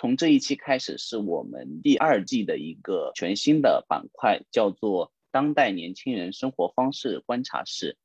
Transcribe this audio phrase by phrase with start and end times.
[0.00, 7.98] 从这一期开始，是我们第二季的一个全新的板块，叫做“当代年轻人生活方式观察室”。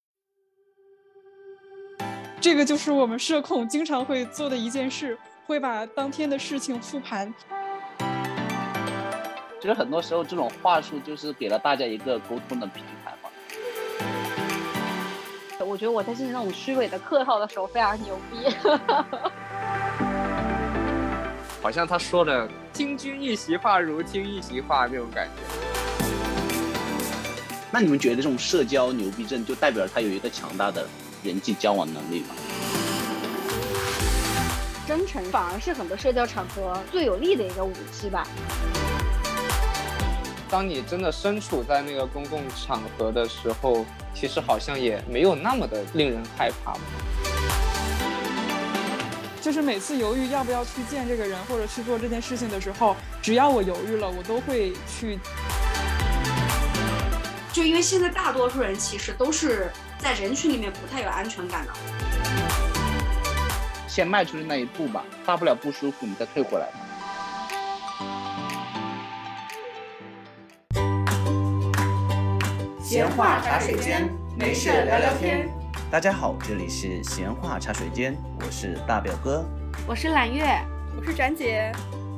[2.42, 7.34] 这个就是我们社恐经常会做的一件事，会把当天的事情复盘。
[9.62, 13.30] 其实很多时候，这种话术就是给了大家一个沟通的平台嘛。
[15.66, 18.54] 我觉得我在进行那种虚伪的客套的时候非常牛逼。
[21.66, 25.42] 好像他说的“听君一席话，如听一席话”那种感觉。
[27.72, 30.88] 那你们觉得这种社交牛逼症就代表他有一个强大的
[31.24, 32.36] 人际交往能力吗？
[34.86, 38.28] 真诚反而是很多社交场合最有力的一个武器吧。
[40.48, 46.78] 当你真的身处在那个公共场合的时候，其实好像也没有那么的令人害怕。
[49.46, 55.20] 就是每次犹豫要不要去见这个人或者去做这件事情的时候，只要我犹豫了，我都会去。
[57.54, 61.74] 就因为现在大多数人其实都是在人群里面不太有安全感的。
[63.88, 66.68] 先迈出去那一步吧，大不了不舒服，你再退回来。
[72.84, 75.48] 闲话茶水间，没事聊聊天。
[75.96, 79.46] 大家好，这里是闲话茶水间，我是大表哥，
[79.88, 80.46] 我是揽月，
[80.98, 81.72] 我是展姐。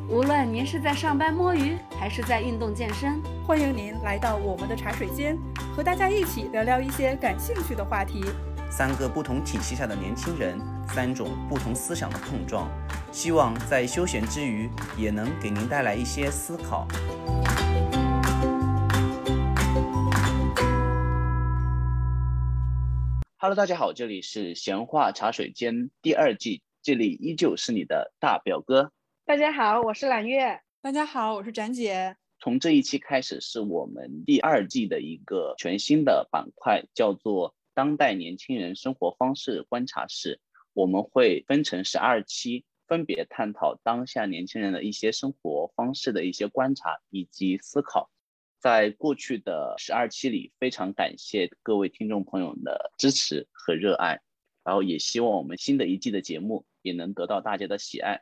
[0.09, 5.37] 无论您是在上班摸鱼，还是在运动健身，欢迎您来到我们的茶水间，
[5.75, 8.25] 和大家一起聊聊一些感兴趣的话题。
[8.67, 12.67] 三个不同体系下的年轻人，三种不同思想的碰撞，
[13.11, 14.67] 希望在休闲之余，
[14.97, 16.87] 也能给您带来一些思考。
[23.39, 28.91] Hello，大家好，这里是闲话茶水间第二季，这里依旧是你的大表哥。
[29.25, 30.59] 大家好，我是揽月。
[30.81, 32.17] 大家好，我是展姐。
[32.39, 40.41] 从这一期开始，是我们第二季的一个全新的板块，叫做“当代年轻人生活方式观察室”。
[40.73, 48.09] 我们会分成十二期，分别探讨当下年轻人的一些生活方式的一些观察以及思考。
[48.59, 54.19] 在过去的十二期里，非常感谢各位听众朋友的支持和热爱，
[54.63, 58.21] 然后也希望我们新的一季的节目也能得到大家的喜爱。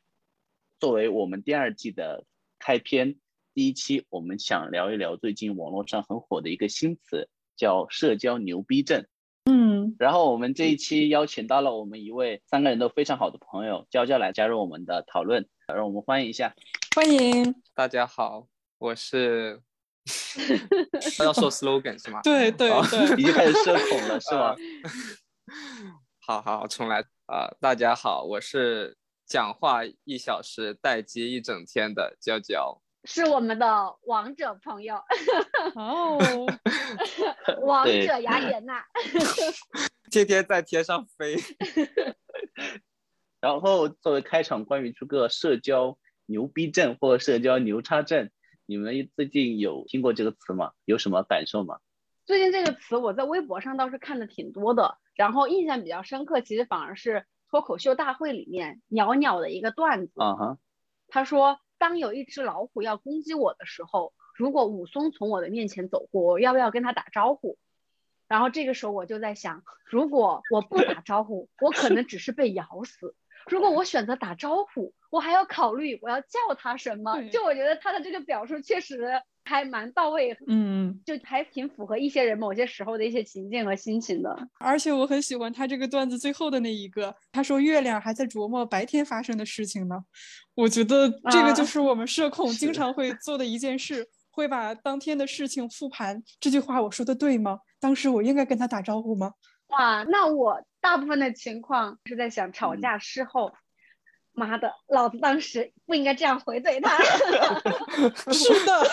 [0.80, 2.26] 作为我们第二季的
[2.60, 3.16] 开篇，
[3.54, 9.06] 第一期我们想聊一聊最近网络上很火的一个新词，叫“社交牛逼症”。
[9.50, 16.54] 嗯，然后我们这一期邀请到了我们一位三个人都非常好的朋友娇娇来加入我们的讨论，让我们欢迎一下。
[16.94, 18.48] 欢迎，大家好，
[18.80, 19.62] 我是。
[21.24, 22.22] 要说 slogan 是吗？
[22.24, 24.56] 对对对， 已经开始社恐了是吗？
[26.22, 27.50] 好好重来啊！
[27.60, 34.96] 大家好，我是讲话一小时待机一整天的娇娇，是我们的王者朋友
[35.76, 36.20] 哦，
[37.62, 38.84] 王者雅典娜，
[40.12, 41.36] 天天在天上飞。
[43.40, 48.30] 然后作为开场，关于这个社交牛逼症或社交牛叉症。
[48.68, 50.72] 你们最近有听过这个词吗？
[50.86, 51.80] 有什么感受吗？
[52.26, 60.14] 最近这个词我在微博上倒是看的挺多的，然后印象比较深刻，其实反而是脱口秀大会里面袅袅的一个段子。
[60.16, 60.58] 啊哈，
[61.08, 67.60] 他说，当有一只老虎要攻击我的时候，如果武松从我的面前走过，我要不要跟他打招呼？
[68.28, 73.14] 然后这个时候我就在想，如果我不打招呼，我可能只是被咬死。
[73.48, 77.22] 如果我选择打招呼，我还要考虑我要叫他什么。
[77.30, 79.10] 就我觉得他的这个表述确实
[79.44, 84.36] 还蛮到位，嗯，就还挺符合一些人某些时候的一些情境和心情的。
[84.60, 89.96] 而且我很喜欢他这个段子最后的那一个，他说月亮还在琢磨白天发生的事情呢。
[90.56, 96.24] 我觉得这个就是我们社恐经常会做的一件事，会把当天的事情复盘。
[96.40, 97.60] 这句话我说的对吗？
[97.80, 99.32] 当时我应该跟他打招呼吗？
[99.68, 103.56] 哇，那我大部分的情况是在想吵架事后，
[104.34, 106.96] 妈的，老子当时不应该这样回怼他。
[108.32, 108.84] 是的，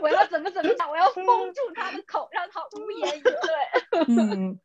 [0.00, 0.88] 我要怎么怎么讲？
[0.88, 4.00] 我要封住他的口，让他无言以对。
[4.08, 4.58] 嗯，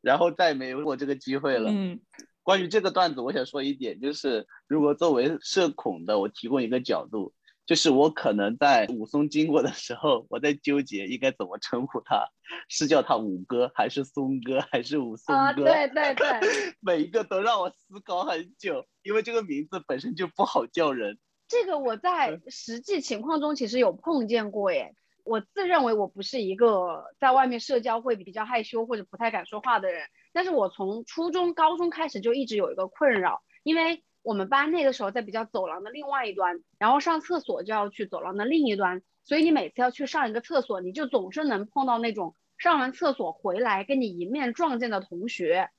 [0.00, 1.70] 然后再没有过这个机会了。
[1.70, 2.00] 嗯，
[2.42, 7.34] 关于这个段子，我想说一点，就是如果作为社恐的，我提供一个角度。
[7.70, 12.26] 就是我可能在武松经过的时候，我在纠结应该怎么称呼他，
[12.68, 15.62] 是叫他武哥，还是松哥，还是武松哥？
[15.62, 16.26] 对对对，
[16.82, 21.16] 每一个都让我思考很久，因为这个名字本身就不好叫人。
[21.46, 24.92] 这个我在实际情况中其实有碰见过耶。
[25.22, 45.70] 我自认为我不是一个在外面社交会比较害羞或者不太敢说话的人，但是我从初中、高中开始就一直有一个困扰，因为我们班那个时候在比较走廊的另外一端，然后上厕所就要去走廊的另一端，所以你每次要去上一个厕所，你就总是能碰到那种上完厕所回来跟你迎面撞见的同学。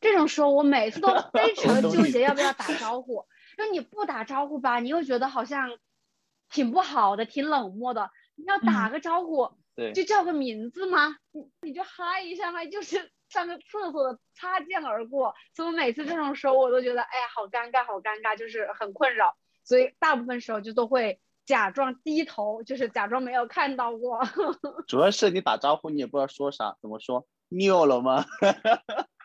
[0.00, 3.24] 这种时候，我每次都 非常纠结要不要打招呼。
[3.56, 5.78] 就你不打招呼吧，你又觉得好像
[6.50, 8.10] 挺不好的，挺冷漠的。
[8.34, 11.16] 你要打个招呼，对，就叫个名字吗？
[11.32, 15.34] 你你就嗨一下嘛，就是上个厕所擦肩而过。
[15.54, 19.36] 所以每次这种时候，我都觉得哎呀，好尴尬，好尴尬，就是很困扰。
[19.64, 24.20] 所以大部分时候就都会假装低头，就是假装没有看到过。
[24.86, 27.26] 主要是你打招呼，你也不知道说啥，怎么说？
[27.48, 28.24] 尿了吗？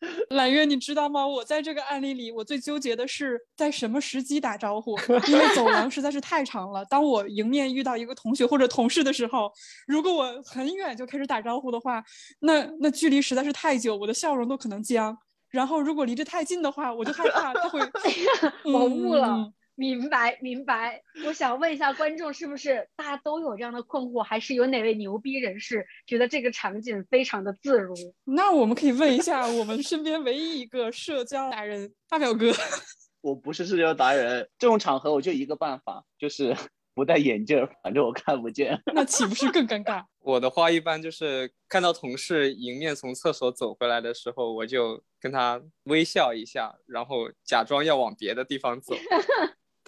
[0.30, 1.26] 揽月，你知道吗？
[1.26, 4.96] 我在这个案例里，我最纠结的是在什么时机打招呼，
[5.26, 6.84] 因为走廊实在是太长了。
[6.84, 9.50] 当我迎面遇到一个同学或者同事的时候，
[9.86, 12.02] 如果我很远就开始打招呼的话，
[12.40, 15.16] 那那距离实在是太久，我的笑容都可能僵。
[15.50, 17.80] 然后如果离得太近的话，我就害怕他会。
[18.70, 19.52] 我悟了。
[19.78, 27.94] 明白明白，我想问一下观众，是不是大家都有这样的困惑，还是有哪位牛逼人士觉得这个场景非常的自如？
[28.24, 32.50] 那我们可以问一下我们身边唯一一个社交达人大表哥。
[33.22, 36.56] 我不是社交达人，这种场合我就一个办法，就是
[36.92, 38.76] 不戴眼镜，反正我看不见。
[38.92, 40.02] 那岂不是更尴尬？
[40.18, 48.96] 我的话一般就是看到同事迎面从厕所走回来的时候，我就跟他微笑一下，然后假装要往别的地方走。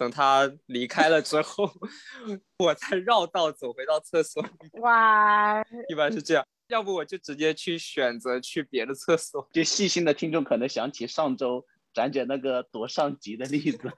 [0.01, 1.69] 等他离开了之后，
[2.57, 4.43] 我再绕道走回到厕所。
[4.81, 9.47] 哇， 一般是这样，要不我就直接去选择去别的厕所。
[9.53, 11.63] 就细心的听众可能想起上周
[11.93, 13.91] 展姐那个夺上级的例子。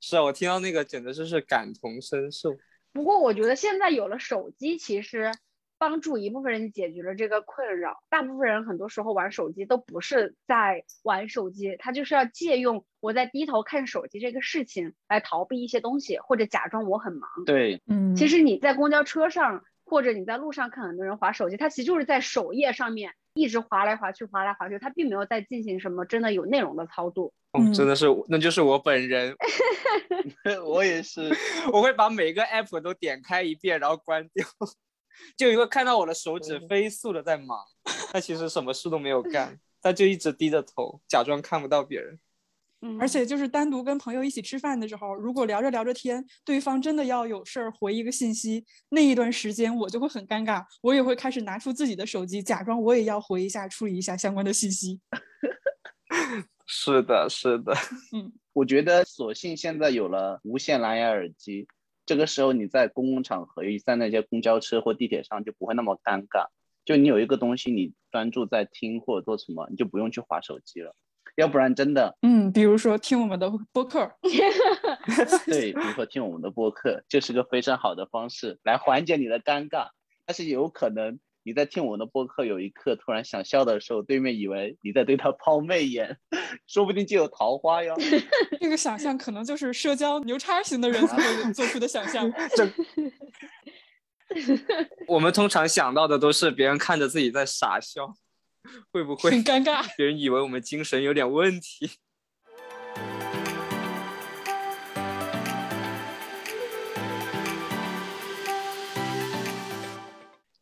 [0.00, 2.56] 是啊，我听到那个简直就是感同身受。
[2.94, 5.30] 不过我觉得现在有了手机，其实。
[5.80, 17.30] 帮助一部分人解决了这个困扰，大部分人很多时候玩手机都不是在玩手机，他就是要借用我在低头看手机这个事情来逃避一些东西，或者假装我很忙。
[17.46, 27.32] 对，嗯，其实你在公交车上或者你在路上看很多人划手机，他其实就是在首页上面一直划来划去，划来划去，他并没有在进行什么真的有内容的操作。
[27.58, 29.34] 嗯，真的是，那就是我本人，
[30.62, 31.22] 我也是，
[31.72, 34.46] 我会把每个 app 都点开一遍，然后关掉。
[35.36, 37.58] 就一个看到我的手指飞速的在忙，
[38.12, 42.18] 他其实什么事都没有干， 他就一直低着头，假装看不到别人。
[42.82, 54.98] 嗯，而且就是单独跟朋友一起吃饭的时候，如果聊着聊着天，对方真的要有事儿回一个信息，那一段时间我就会很尴尬，我也会开始拿出自己的手机，假装我也要回一下，处理一下相关的信息。
[56.66, 57.74] 是的，是的。
[58.12, 61.68] 嗯， 我觉得索性现在有了无线蓝牙耳机。
[62.10, 66.48] 这个时候你在公共场合，在那些公交车或地铁上就不会那么尴尬。
[66.84, 70.96] 就你有一个东西，你专注在听或者做什么，你就不用去划手机了。
[71.36, 74.10] 要不然真的，嗯，比如说听我们的播客，
[75.46, 79.90] 对，比如说听我们的播客，就是个非常好的方式来缓解你的尴尬。
[80.26, 81.20] 但是有可能。
[81.42, 86.18] 你在听我们的播客，有一刻突然想笑的时候，对面以为你在对他抛媚眼，
[86.68, 87.94] 说不定就有桃花哟。
[88.60, 92.30] 这个想象可能就是社交牛叉型的人才会做出的想象。
[92.54, 92.70] 这，
[95.08, 98.14] 我们通常想到的都是别人看着自己在傻笑，
[98.92, 99.82] 会不会很尴尬？
[99.96, 101.90] 别人以为我们精神有点问题。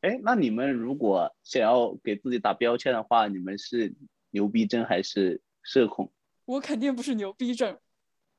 [0.00, 3.94] 哎，那你们如果想要给自己打标签的话，你们是
[4.30, 6.12] 牛逼症还是社恐？
[6.44, 7.76] 我肯定不是牛逼症。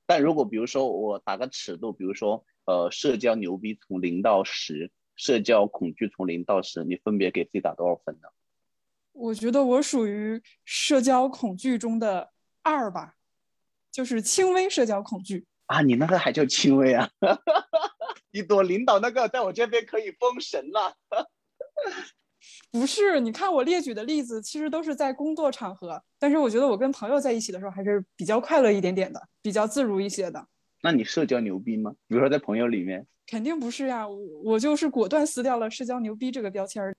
[0.06, 8.30] 但如果比如说我打个尺度，比如说呃，社交牛逼从零到十，社交恐惧从零到十，你分别给自己打多少分呢？
[9.12, 13.16] 我觉得我属于社交恐惧中的二吧，
[13.92, 15.82] 就是轻微社交恐惧啊。
[15.82, 17.10] 你那个还叫轻微啊？
[18.32, 20.96] 你躲领导那个，在我这边可以封神了。
[22.72, 26.02] 不是，你看我列举的例子，其实都是在工作场合。
[26.20, 30.46] 但是我觉得我跟朋友在一起的时候，还是比较快乐一点点的，比较自如一些的。
[30.84, 31.94] 那你社交牛逼吗？
[32.08, 36.96] 比如说在朋友里面，肯定不是呀，我就是果断撕掉了社交牛逼这个标签。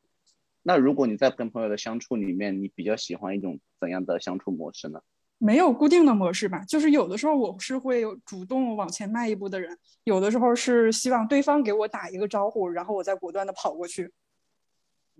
[0.62, 5.00] 那如果你在跟朋友的相处里面，你比较喜欢一种怎样的相处模式呢？
[5.38, 14.12] 没有固定的模式吧，就是有的时候我是会主动往前迈一步的人，有的时候是希望对方给我打一个招呼，然后我再果断的跑过去。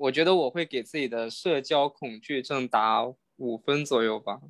[0.01, 3.05] 我觉得我会给自己的社交恐惧症打
[3.37, 4.41] 五分左右吧，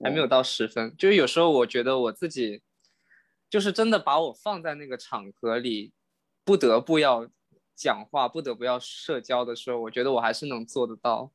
[0.00, 0.92] 还没有到十分。
[0.98, 2.62] 就是有时候我觉得我自己，
[3.48, 5.92] 就是真的把我放在那个场合里，
[6.44, 7.28] 不得不要
[7.76, 11.32] 讲话，不得不要社交的时候，我觉得我还是能做得到。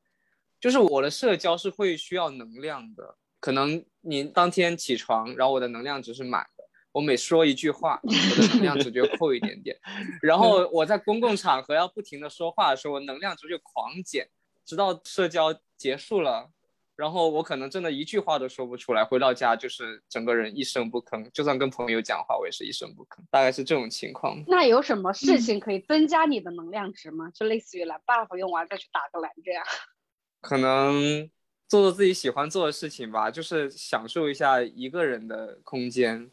[0.60, 6.57] 就是我的社交是会需要能量的，可能你当天起床，然后我的能量值是满的，
[6.92, 9.78] 我每说一句话， 我的能量值就扣一点点。
[10.22, 14.28] 然后我在公共场合要不停的说话的时候，我能量值就狂减，
[14.66, 16.50] 直到社交结束了。
[16.96, 24.44] 然后我可能真的一句话都说不出来，回到家就是整个人一声不吭，就算跟朋友讲话，我也是一声不吭，大概是这种情况。
[24.48, 27.30] 那有什么事情可以增加你的能量值吗？
[27.36, 29.64] 就类似于蓝 buff 用完再去打个蓝这样。
[30.42, 31.30] 可能
[31.68, 36.32] 做做自己喜欢做的事情吧，就是享受一下一个人的空间。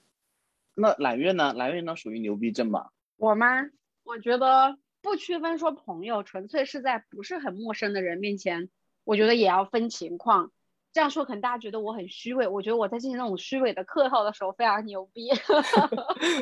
[0.74, 1.52] 那揽月呢？
[1.54, 2.90] 揽月呢属于牛逼症吧？
[3.16, 3.46] 我吗？
[4.02, 8.70] 我觉得不区分说朋友，纯粹是在不是很陌生的人面前。
[9.04, 10.50] 我觉得也要分情况，
[10.92, 12.48] 这样说可能大家觉得我很虚伪。
[12.48, 15.28] 我觉得我在进行那种虚伪的客套的时候非常牛逼，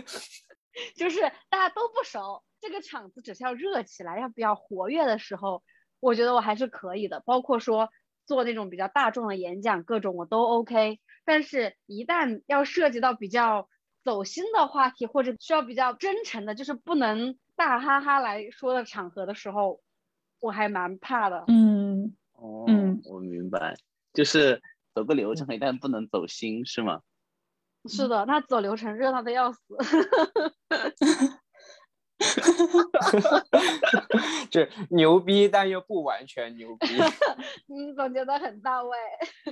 [0.96, 1.20] 就是
[1.50, 5.62] 大家都不熟，这个场子只是要热起来，要比较活跃的时候，
[6.00, 7.20] 我觉得我还是可以的。
[7.26, 7.90] 包括说
[8.26, 11.00] 做那种比较大众的演讲，各种我都 OK。
[11.24, 13.68] 但是，一旦要涉及到比较
[14.04, 19.80] 走心的话题，或者需要比较真诚的，就是不能大哈哈来说的场合的时候，
[20.40, 21.44] 我还蛮怕的。
[21.48, 22.14] 嗯。
[22.34, 23.76] 哦，嗯，我明白，
[24.12, 24.60] 就是
[24.94, 27.00] 走个流程，但不能走心，是吗？
[27.88, 29.60] 是的，那走流程热闹的要死，
[34.50, 36.86] 就牛逼，但又不完全牛逼。
[37.66, 38.96] 你，总结的很到位。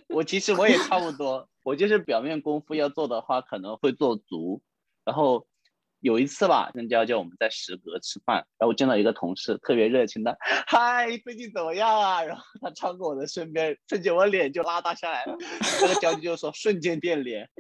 [0.08, 4.62] 我其实我也差不多，我就是表面功夫要做的话，可能会做足，
[5.04, 5.46] 然后。
[6.02, 10.34] 有一次吧，跟娇娇我们在食阁吃饭，然后我见到一个同事特别热情的，
[10.66, 12.22] 嗨，最近怎么样啊？
[12.25, 15.37] 然后他超过我的身边，瞬间我脸就拉大下来了。
[15.82, 17.50] 那个娇娇就说瞬间变脸。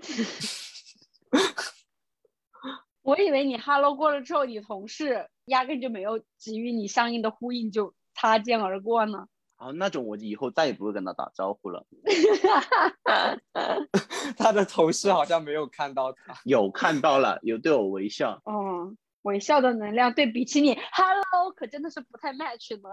[3.10, 9.26] 我以为你 hello 过了之后，你同事压根就没有给予你相应的呼应，就擦肩而过呢。
[9.56, 11.84] 啊，那种我以后再也不会跟他打招呼了。
[14.38, 18.40] 他的同事好像没有看到他，有看到了，有对我微笑。
[18.44, 22.90] 嗯，微笑的能量对比起你，Hello，可真的是不太 match 呢。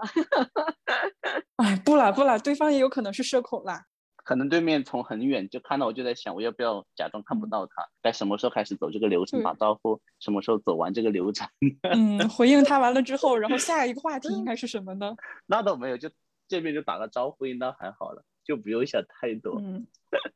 [1.62, 3.84] 哎，不了不了，对方也有可能是社恐啦。
[4.28, 7.88] 可能对面从很远就看到，我就在想，我要不要假装看不到他？
[8.02, 10.02] 该什么时候开始走这个流程打招呼？
[10.20, 11.48] 什么时候走完这个流程？
[11.90, 15.16] 嗯，回应他完了之后，然后下一个话题应该是什么呢？
[15.46, 16.10] 那倒没有，就。
[16.50, 19.60] 这边就打个招呼应当还好了，就不用想太多。
[19.60, 19.86] 嗯，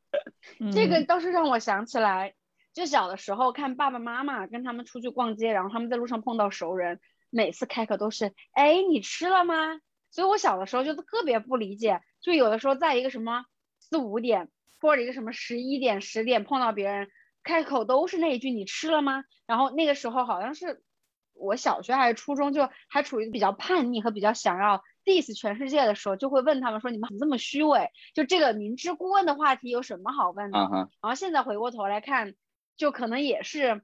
[0.71, 2.35] 这个倒是让我想起来，
[2.71, 6.99] 就小的时候看爸爸妈妈跟他们出去逛街，然后他们在路上碰到熟人，
[7.31, 9.55] 每次开口都是“哎，你吃了吗？”
[10.13, 13.45] 所以我小的时候就特别不理解，就有的时候在一个什么
[13.89, 14.49] 四五点
[14.79, 17.09] 或者一个什么十一点、十点碰到别人，
[17.43, 20.81] 开口都是那一句“你吃了吗？”然后那个时候好像是
[21.33, 24.83] 我小学还是初中，就还处于比较叛逆和比较想要。
[25.05, 27.89] diss 全世界的时候，就会问他们说：“你们怎么这么虚伪？
[28.13, 30.57] 就这个明知故问的话题有什么好问的？”
[31.03, 32.35] 然后现在回过头来看，
[32.77, 33.81] 就可能也是，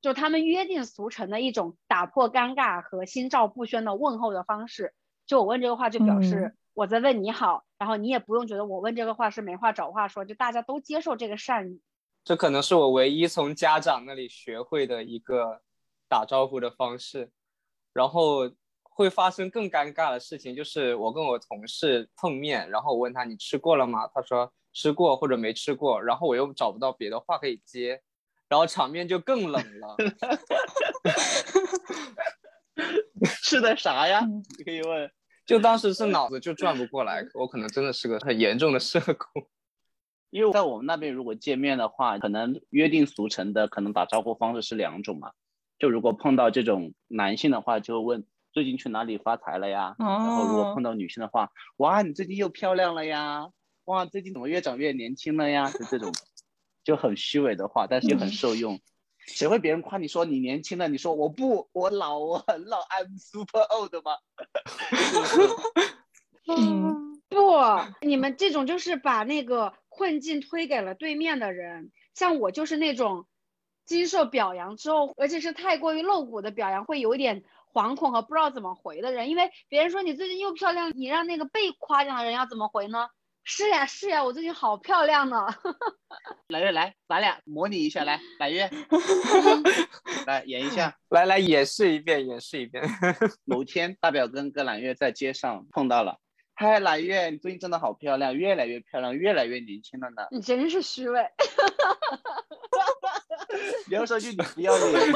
[0.00, 4.94] 就他们约定俗成的一种打破尴尬和心照不宣的问候的方式。
[5.26, 11.80] 就我问这个话，就表示我在问你好，然后你也不用觉得我问这个话是没话找话说，就大家都接受这个善意。
[12.24, 15.62] 这可能是我唯一从家长那里学会的一个
[16.08, 17.30] 打招呼的方式，
[17.92, 18.50] 然后。
[18.96, 24.06] 会发生更尴尬的事情，就是我跟我同事碰面，然后我问他你吃过了吗？
[24.14, 28.00] 他说吃过或者没吃过，然后我又找不到别的话可以接，
[28.48, 29.96] 然后场面就更冷了。
[33.42, 34.20] 吃的啥呀？
[34.56, 35.10] 你可以问。
[35.46, 39.46] 就当时是脑子就转不过来，我可能真的是个很严重的社恐。
[40.30, 45.32] 因为在我们那边，如果见面的话，可能约定俗成的可能打招呼方式是两种嘛。
[45.78, 48.24] 就如果碰到这种男性的话，就问。
[48.52, 49.96] 最近去哪里发财了呀？
[49.98, 53.48] 然后如果碰到女性的话，哇，你最近又漂亮了呀！
[53.86, 55.68] 哇，最近怎么越长越年轻了呀？
[55.72, 56.12] 就这种
[56.84, 58.78] 就很虚伪的话，但是又很受用。
[59.26, 64.16] 谁会别人夸你说你年轻了，你说我不，我老，我很老，I'm super old 吗？
[66.46, 67.60] 嗯，不，
[68.00, 71.90] 你们这种就是把那个困境推给了对面的人。
[72.14, 73.26] 像我就是那种
[73.86, 77.44] 经受表扬之后，而且是太过于露骨的表扬，会有一点。
[77.74, 83.08] 惶恐和不知道怎么回的人，因为别人说你最近又漂亮，你让那个被夸奖的人要怎么回呢？
[83.46, 85.46] 是呀是呀，我最近好漂亮呢。
[86.48, 88.70] 揽月来，咱俩模拟一下，来，揽月，
[90.26, 92.82] 来演一下，来来演示一遍，演示一遍。
[93.44, 96.18] 某天，大表哥跟揽月在街上碰到了，
[96.54, 100.26] 嗨，揽月，你最近真的好漂亮，越来越漂亮，越来越年轻了呢。
[100.30, 101.22] 你真是虚伪。
[103.86, 105.12] 你要说句你不要脸。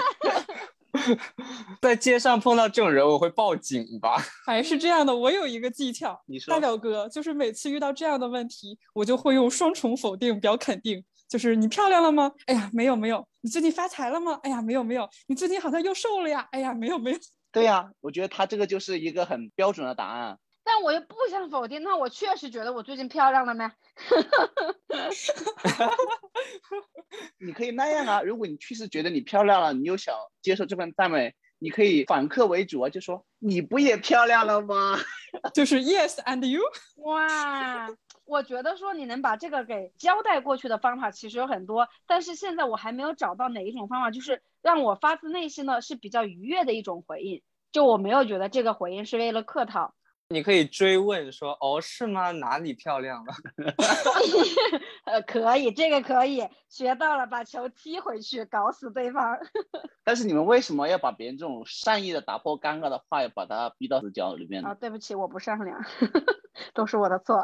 [1.81, 4.17] 在街上碰到这种人，我会报警吧？
[4.47, 6.21] 还是这样的，我有一个技巧。
[6.27, 11.05] 你说，大表哥，就是每次遇到这样的问题，我就会用双重否定表肯定。
[11.29, 12.33] 就是你漂亮了吗？
[12.47, 13.27] 哎呀，没有没有。
[13.43, 14.41] 你最近发财了吗？
[14.43, 15.09] 哎呀，没有没有。
[15.27, 16.49] 你最近好像又瘦了呀？
[16.53, 17.19] 哎呀，没有没有。
[17.53, 20.39] 对呀，我觉得他这个就是一个很标准的答案。
[20.71, 23.71] 但我又不想否定，那我确实觉得我最近漂亮了没？
[27.41, 34.99] 你可以那样啊，如果你确实觉得你漂亮了，你又想接受这份赞美，你可以反客为主啊，就说你不也漂亮了吗？
[35.55, 36.61] 就是 Yes and you。
[36.97, 37.89] 哇，
[38.27, 49.95] 我觉得说你能把这个给交代过去的方法其实有很多，但是现在我还没有找到哪一种方法，就是让我发自内心的是比较愉悦的一种回应，就我没有觉得这个回应是为了客套。
[50.31, 52.33] 你可以追问说：“哦，是吗？
[52.33, 53.33] 哪里漂亮了？”
[55.07, 59.39] 呃，可以，这个可以学到了，把球踢回去，搞死对方。
[60.05, 64.69] 但是你们为什么要把别人这种善意的打破尴尬的话，要把他逼到死角里面呢？
[64.69, 65.83] 啊，对不起，我不善良，
[66.75, 67.43] 都是我的错。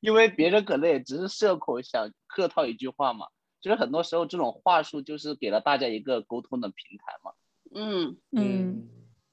[0.00, 3.28] 因为别人可能也只是社恐，想客套一句话嘛。
[3.62, 7.32] 就是很多时候这种话术就是给了大家一个沟通的平台嘛。
[7.74, 8.88] 嗯嗯，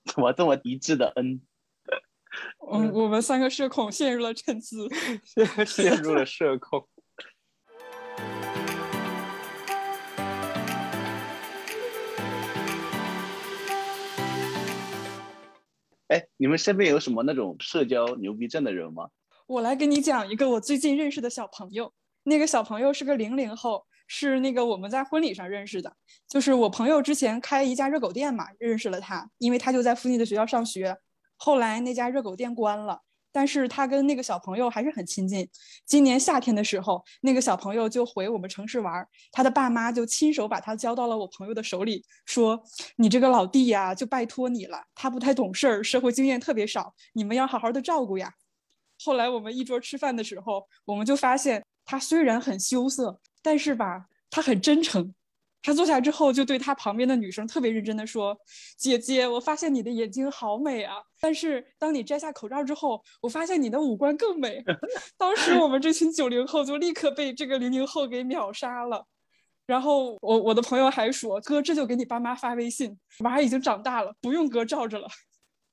[0.05, 1.41] 怎么这么一致的嗯？
[2.71, 4.87] 嗯，我们三个社恐陷入了沉思，
[5.65, 6.87] 陷入了社恐。
[16.07, 19.09] 哎，你们身边有什么那种社交牛逼症的人吗？
[19.45, 21.93] 我来给你讲一个我最近认识的小朋友。
[22.23, 25.95] 那个小朋友是个零零后，是那个我们在婚礼上认识的。
[26.27, 30.97] 就是我朋友之前开一家热狗店嘛，认识了他，因为他就在附近的学校上学。
[31.41, 35.47] 后来那家热狗店关了，但是他跟那个小朋友还是很亲近。
[35.85, 42.61] 今年夏天的时候，那个小朋友就回我们城市玩，他的爸妈就亲手把他交到了我朋友的手里，说
[42.97, 48.33] ：“你这个老弟呀，就拜托你了，他不太懂事儿，社会经验特别少，你们要好好的照顾呀。”
[49.01, 55.13] 后来我们一桌吃饭的时候，我们就发现他虽然很羞涩，但是吧，他很真诚。
[55.61, 58.37] 他坐下之后，就对他旁边的女生特别认真的说
[58.79, 60.95] ：“姐姐，我发现你的眼睛好美啊！
[61.19, 64.63] 但是当你摘下口罩之后，我发现你的五官更美。
[65.17, 69.05] ”当时我们这群九零后就立刻被这个零零后给秒杀了。
[69.67, 75.07] 然后我我的朋友还说：“哥，这就给你爸妈发微信，娃已经长大了，不用哥罩着了。”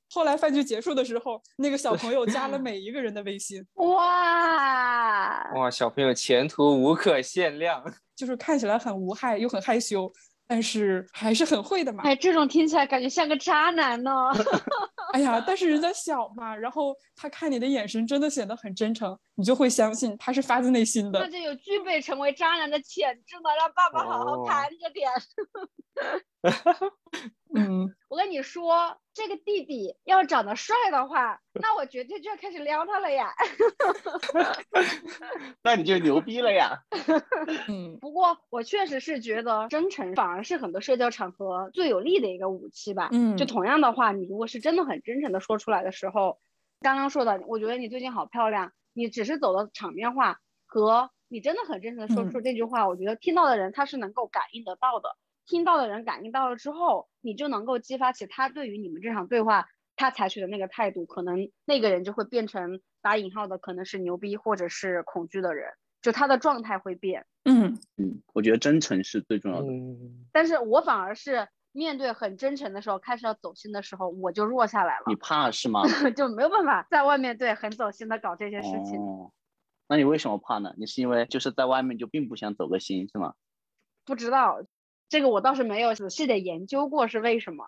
[0.08, 3.64] 后来饭局结束的时候，那个小朋友加了 每一个人的微信。
[3.74, 5.05] 哇
[5.54, 7.82] 哇，小朋友前途无可限量。
[8.16, 10.10] 就是看起来很无害又很害羞，
[10.46, 12.02] 但是还是很会的嘛。
[12.02, 14.10] 哎，这种听起来感觉像个渣男呢。
[15.12, 21.20] 哎呀，但是人家小嘛，然后他看你的眼神真的显得很真诚，你就会相信他是发自内心的。
[21.20, 25.10] 那就有具备成为渣男的潜质呢，让爸爸好好看着点。
[27.56, 33.32] 嗯，我跟你说，这个弟弟要长得帅的话，那我绝对就要开始撩他了呀。
[35.62, 36.78] 那你就牛逼了呀。
[37.68, 43.08] 嗯，不过我确实是觉得真诚反而是很多社交场合最有利的一个武器吧。
[43.12, 46.38] 嗯，就同样的话，你如果是真的很真诚的说出来的时候，
[46.80, 55.16] 刚刚说的，我觉得你最近好漂亮，你只是走了场面话，和你真的很真诚的说出这句话，我觉得听到的人他是能够感应得到的。
[55.46, 67.24] 听到的人感应到了之后，你就能够激发起他对于你们这场对话他采取的那个态度，可能那个人就会变成打引号的可能是牛逼或者是恐惧的人，就他的状态会变。
[67.44, 69.68] 嗯嗯，我觉得真诚是最重要的。
[69.68, 75.04] 嗯，但是我反而是面对很真诚的时候，开始要走心的时候，我就弱下来了。
[75.06, 75.82] 你怕是吗？
[76.16, 79.00] 就没有办法在外面对很走心的搞这些事情。
[79.00, 79.30] 哦，
[79.88, 80.74] 那你为什么怕呢？
[80.76, 83.34] 你是因为就是在外面就并不想走个心是吗？
[84.04, 84.60] 不知道。
[85.08, 87.66] 这个我倒是没有仔细的研究过是为什么。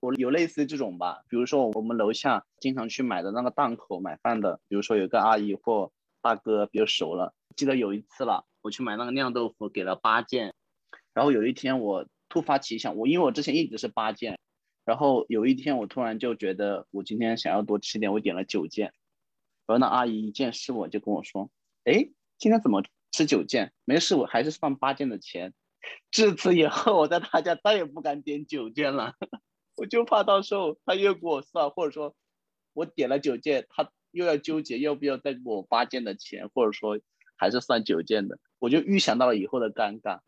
[0.00, 7.34] 我有类似这种吧，比如说我们楼下经常去买的那个档口买饭的，比如说有个阿姨或大哥比较熟了。
[7.56, 10.54] 记得有一次了，我去买那个酿豆腐，给了八件。
[11.14, 14.38] 然后有一天我突发奇想，我因为我之前一直是八件，
[14.84, 18.92] 然后有一天我突然就觉得我今天想要多吃点，我点了九件。
[19.66, 21.50] 然后那阿姨一见是我就跟我说
[21.84, 23.72] ：“哎，今天怎么吃九件？
[23.84, 25.52] 没事，我还是算八件的钱。”
[26.10, 29.14] 自此以后，我在他家再也不敢点九件了，
[29.76, 32.14] 我就怕到时候他又给我算，或者说
[32.72, 36.98] 我点了九件，他又要纠结要不要再给我八件的钱，或者说
[37.36, 40.20] 还是算九件的，我就预想到了以后的尴尬，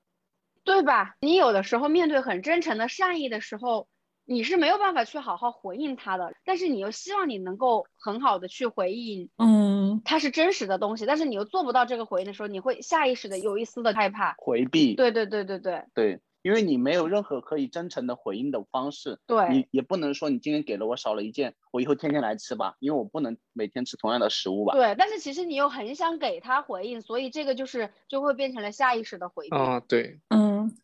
[0.64, 1.16] 对吧？
[1.20, 3.88] 你有的时候面对很真诚的善意的时候。
[4.30, 14.94] 你是没有办法去好好回应他的，但是你又希望你能够很好的去回应，嗯，他是真实的东西，但是你又做不到这个回应的时候，你会下意识的有一丝的害怕回避。
[14.94, 24.74] 对对对对对对，因为你没有任何可以真诚的回应的方式，对你也不能说你今天给了我少了一件，我以后天天来吃吧，因为我不能每天吃同样的食物吧。
[24.74, 29.56] 对，但是其实你又很想给他回应，所以这个就是就会变成了下意识的回避。
[29.56, 30.76] 啊，对嗯，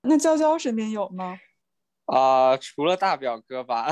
[0.00, 1.38] 那娇娇身边有吗？
[2.06, 3.90] 啊、除了大表哥吧，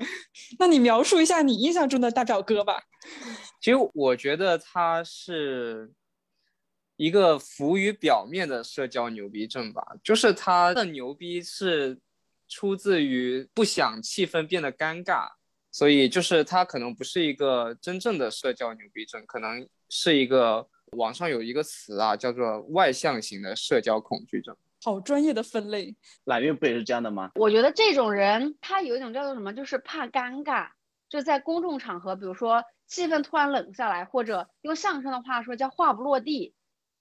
[0.58, 2.80] 那你描述一下你印象中的大表哥吧。
[3.60, 5.92] 其实我觉得他是
[6.96, 11.98] 一个浮于表面的社交牛逼症吧，就是他的牛逼是
[12.48, 15.28] 出自于不想气氛变得尴尬，
[15.72, 24.56] 所以就是他可能不是一个真正的社交牛逼症，可能是一个网上有一个词啊，叫做外向型的社交恐惧症。
[24.82, 25.96] 好专业的分类。
[26.24, 27.32] 揽月不也是这样的吗？
[27.34, 30.68] 我觉得这种人他有一种叫做什么，就是怕尴尬，
[31.08, 36.54] 就在公众场合，比如说气氛突然冷下来，或者用相声的话说叫话不落地，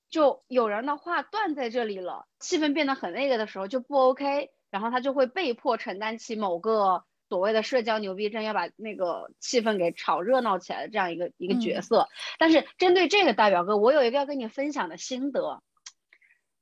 [0.10, 12.08] 就有人的话断在这里了，气氛变得很那个的时候就不 OK，然后他就会被迫承担起某个所谓的社交牛逼症，要把那个气氛给炒热闹起来的这样一个一个角嗯色。
[12.40, 15.62] 但是针对这个大表哥，我有一个要跟你分享的心得，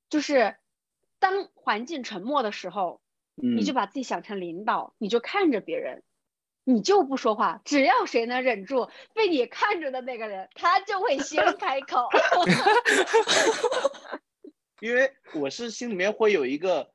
[0.10, 0.56] 就是
[1.20, 3.02] 当环境沉默的时候。
[3.38, 6.04] 嗯，你就把自己想成领导，你就看着别人，
[6.64, 7.62] 你就不说话。
[7.66, 12.08] 只要谁能忍住被你看着的那个人，他就会先 开口。
[14.80, 16.90] 因为我是心里面会有一个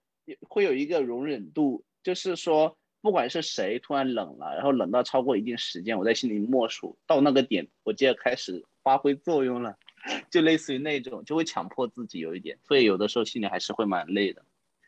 [0.48, 9.76] 会有一个容忍度，就是说不管是谁突然冷了，然后冷到超过一定时间，我在心里默数到那个点，我就要开始发挥作用了，
[10.30, 14.42] 就类似于那种，就会强迫自己有一点，所以有的时候心里还是会蛮累的。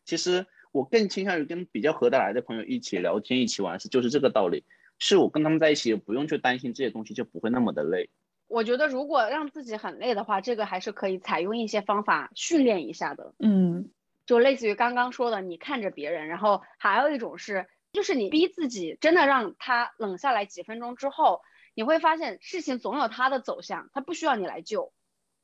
[0.04, 4.64] 其实我更倾向于跟比较合得来的朋友一起聊天、一起玩，是就是这个道理。
[4.98, 8.08] 是我跟他们在一起，不用去担心这些东西，就不会那么的累。
[8.46, 13.34] 我觉得如果让自己很累的话，这个还是可以采用一些方法训练一下的。
[13.38, 13.90] 嗯
[14.24, 21.40] 就类似于刚刚说的，你看着别人，然后还有一种是，就是你逼自己真的让他冷下来几分钟之后，
[21.74, 24.92] 你会发现事情总有它的走向，它不需要你来救。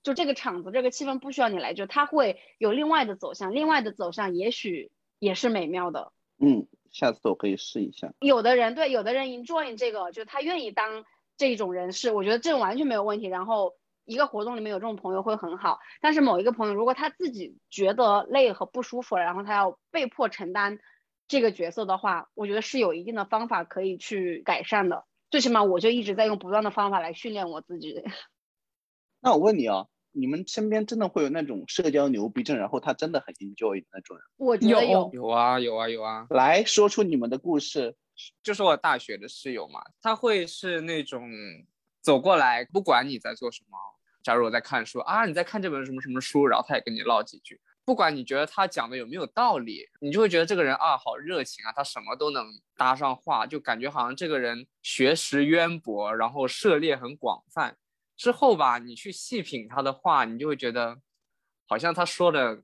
[0.02, 6.12] 就这个场子，这个气氛不需要你来就，它会有另外的走向，另外的走向也许也是美妙的。
[6.38, 8.12] 嗯，下次我可以试一下。
[8.20, 11.04] 有的人对，有的人 enjoy 这个，就他愿意当
[11.36, 13.26] 这种人士，我觉得这完全没有问题。
[13.26, 20.78] 然后一个活动里面有这种朋友会很好，但是某一个朋友如果他自己觉得累和不舒服了，然后他要被迫承担
[21.26, 25.04] 这个角色的话，我觉得是有一定的方法可以去改善的。
[25.30, 28.02] 最起码我就一直在用不断的方法来训练我自己。
[29.20, 34.24] 那我问你啊，你们身边真的会有那种社交牛逼症，然后他真的很 enjoy 的那种人？
[34.36, 37.96] 我觉得有，有啊有啊有啊，来说出你们的故事。
[38.42, 41.30] 就是我大学的室友嘛，他会是那种
[42.00, 43.78] 走过来，不管你在做什么，
[44.24, 52.44] 假如我在看书啊，你在看这本什么什么书，然后他也跟你唠几句，不管你觉得他讲的有没有道理，你就会觉得这个人啊好热情啊，他什么都能
[52.76, 57.76] 搭上话，就感觉好像这个人学识渊博，然后涉猎很广泛。
[58.18, 60.98] 之后吧，你去细品他的话，你就会觉得
[61.66, 62.62] 好像他说的。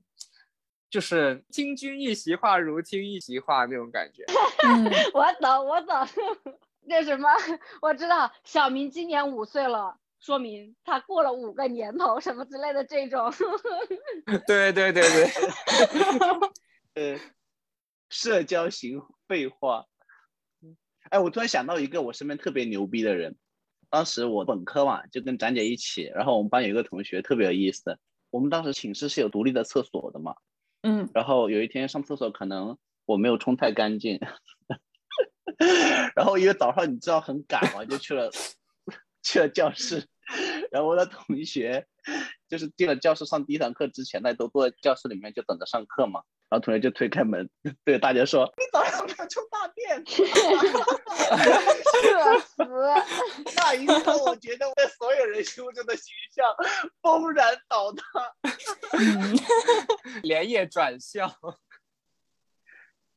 [0.87, 4.23] 就是听君一席话，如听一席话那种感觉。
[4.65, 5.93] 嗯， 我懂，我懂。
[6.87, 7.27] 那什么，
[7.81, 13.33] 我知道小明今年五岁了，说明他过了五个年头，什么之类的这种。
[14.47, 15.01] 对对对
[16.93, 17.19] 对，呃，
[18.09, 19.85] 社交型废话。
[21.09, 23.35] 哎，我突然想到一个我身边特别牛逼的人。
[23.89, 27.97] 当时我本科嘛，就跟展姐一起，然后我们班有一个同学特别有意思。
[28.31, 30.35] 我们当时寝室是有独立的厕所的嘛，
[30.81, 34.19] 嗯，然后有一天上厕所，可能我没有冲太干净，
[36.15, 38.29] 然后因为早上你知道很赶嘛，就去了
[39.23, 40.07] 去了教室，
[40.71, 41.85] 然后我的同学
[42.49, 46.21] 就是进了教室上第一堂课之前那，都坐在教室里面就等着上课嘛。
[46.47, 47.49] 然后同学就推开门，
[47.83, 50.23] 对大家说：“你早上没有冲大便。”社
[52.39, 52.63] 死！
[53.55, 56.45] 那一刻，我觉得我在所有人心目中的形象
[57.01, 58.31] 崩然倒塌。
[60.21, 61.35] 连夜转校。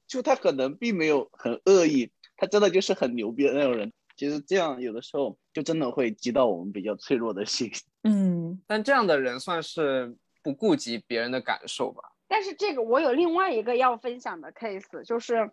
[0.06, 3.92] 就他可能并没有很恶意，他真的就是很牛逼的那种人。
[4.16, 7.68] 其实这样有的时候就真的会击到我们比较脆弱的心。
[8.04, 12.12] 嗯，但这样的人算是不顾及别人的感受吧。
[12.28, 15.50] 但是这个我有另外一个要分享的 case，就是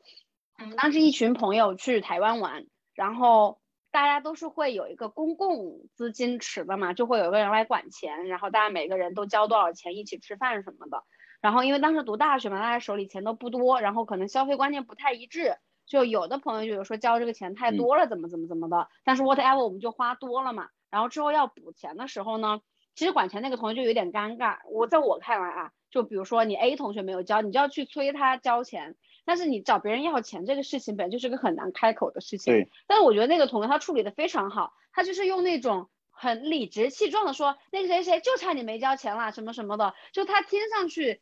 [0.60, 11.04] 我们当时一群朋友去台湾玩，然后大家都是会有一个公共资金池的嘛，就会有个人来管钱，然后大家每个人都交多少钱一起吃饭什么的。
[11.42, 18.90] 然后因为当时读大学嘛，大家手里钱都不多，然后可能消费观念不太一致，就有的朋友就有说交这个钱太多了，怎么怎么怎么的。
[19.04, 22.62] 但是 whatever 我们就花多了嘛，然后之后要补钱的时候呢，
[22.96, 24.60] 其实管钱那个同学就有点尴尬。
[24.70, 28.96] 我在我看来啊，就比如说你 A 同学没有交，你就要去催他交钱。
[29.28, 32.54] 但是你找别人要钱这个事情本来就是个很难开口的事情。
[32.54, 32.70] 对。
[32.86, 41.22] 但是我觉得那个同学他处理的非常好，他就是用那种很理直气壮的说，那个谁谁就差你没交钱了，什么什么的，就他听上去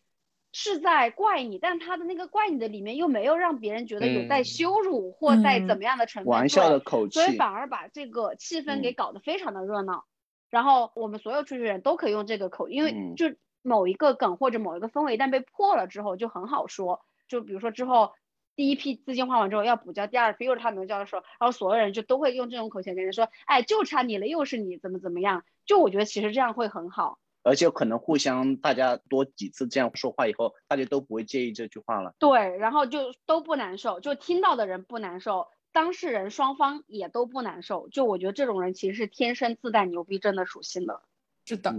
[0.54, 10.06] 是在怪你，但他的那个怪你的里面又没有让别人觉得有在羞辱或在怎么样的成分，玩笑的口气，所以反而把这个气氛给搞得非常的热闹。
[10.52, 17.04] 然后我们所有出去人都可以用这个口，因为就某一个梗或者某一个氛围一旦被破了之后就很好说。
[17.28, 18.14] 就比如说之后
[18.56, 25.44] 第一批资金花完之后要补交第二批，又是他没有交的时候，然后所有人就都会用这种口气跟人说，哎，就差你了，又是你怎么怎么样？
[25.66, 32.16] 就我觉得其实这样会很好，而且可能互相大家多几次这样说话以后，大家都不会介意这句话了。
[32.18, 37.90] 对，然后就都不难受，就听到的人不难受，当事人双方也都不难受。
[37.90, 41.02] 就我觉得这种人其实是天生自带牛逼症的属性的。
[41.46, 41.76] 是的。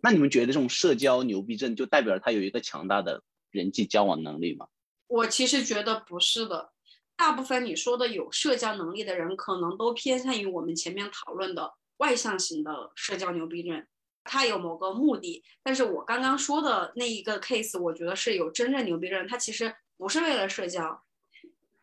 [0.00, 4.66] 那你们觉得这种社交牛逼症就代表他有一个强大的人际交往能力吗？
[5.08, 6.72] 我其实觉得不是的，
[7.16, 13.86] 大部分你说的有社交能力的人，可能都偏向于我们前面讨论的外向型的社交牛逼症。
[14.28, 21.04] 他有某个目的，但是我刚刚说的那一个 case，我觉得是有真正牛逼症，他其实不是为了社交，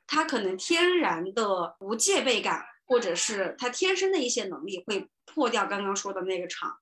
[0.05, 6.79] 他可能天然的无戒备感，或者是他天生的一些能力会破掉刚刚说的那个场。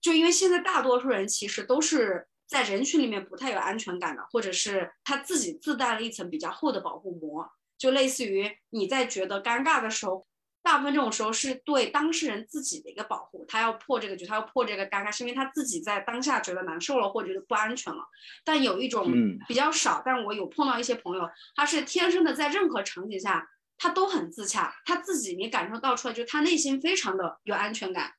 [0.00, 10.26] 就因为现在大多数人其实都是在人群里面不太有安全感的，或者是他自己自带了一层比较厚的保护膜，就类似于你在觉得尴尬的时候，
[10.62, 18.02] 大部分这种时候是对当事人自己的一个保护，他要破这个局，他要破这个尴尬，是因为他自己在当下觉得难受了或者觉得不安全了。
[18.44, 19.10] 但有一种
[19.46, 28.12] 比较少，但我有碰到一些朋友，他是天生的在任何场景下他都很自洽，他自己你感受到出来，就他内心非常的有安全感。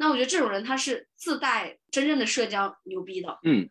[0.00, 3.68] 那我觉得这种人他是自带真正的社交牛逼的，嗯，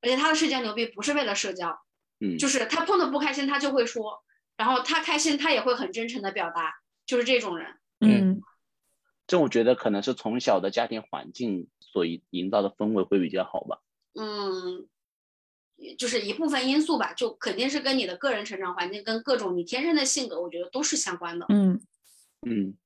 [0.00, 1.76] 而且他的社交牛逼不是为了社交，
[2.20, 4.22] 嗯，就是他碰到不开心他就会说，
[4.56, 6.72] 然后他开心他也会很真诚的表达，
[7.04, 8.40] 就是这种人，嗯，
[9.26, 13.80] 这我觉得可能是从小的家庭环境所营造的氛围会比较好吧，
[14.14, 14.86] 嗯，
[15.98, 21.80] 就是一部分因素吧，就肯定是跟你的个人成长环境跟各种你天生的性格，我觉得都是相关的，嗯。
[22.46, 22.76] 嗯，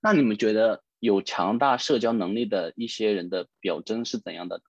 [0.00, 0.83] 那你们觉得？
[1.04, 4.62] 有强大社交能力的一些人的表征是怎样的？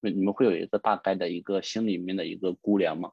[0.00, 3.12] 你们会有一个大概的一个心里面的一个估量吗？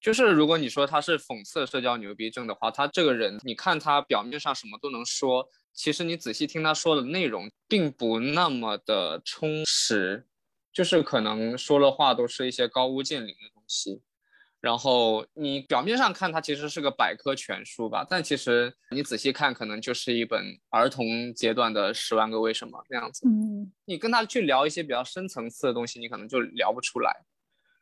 [0.00, 10.26] 就是如果你说他是讽刺社交牛逼症的话，他这个人，你看他表面上什么都能说，其实你仔细听他说的内容，并不那么的充实，
[10.72, 14.02] 就是可能说的话都是一些高屋建瓴的东西。
[14.60, 23.24] 然后你表面上看它其实是个百科全书吧，但其实你仔细看，可能就是一本儿童阶段的《十万个为什么》那样子。
[23.28, 27.24] 嗯，你跟他去聊一些比较深层次的东西，你可能就聊不出来。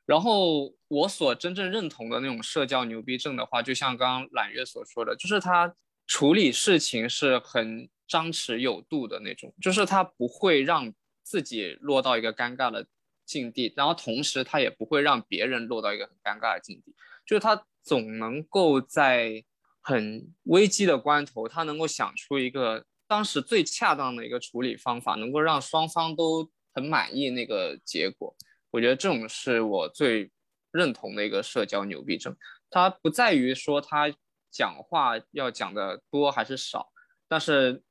[0.04, 5.74] 然后我所真正认同的那种社交牛逼症的话，就像刚刚揽月所说的，就是他
[6.06, 12.86] 处理事情是很张弛有度的那种，就是他不会让自己落到一个尴尬的。
[13.26, 16.94] 境地，然后同时他也不会让别人落到一个很尴尬的境地，
[17.26, 19.44] 就是他总能够在
[19.82, 28.34] 很危机的关头，他能够想出一个当时最恰当的一个处理方法，能够让双方都很满意那个结果。
[28.70, 30.30] 我觉得这种是我最
[30.72, 32.36] 认同的一个社交牛逼症。
[32.68, 34.12] 它不在于说他
[34.50, 36.88] 讲话要讲的多还是少，
[37.28, 37.82] 但是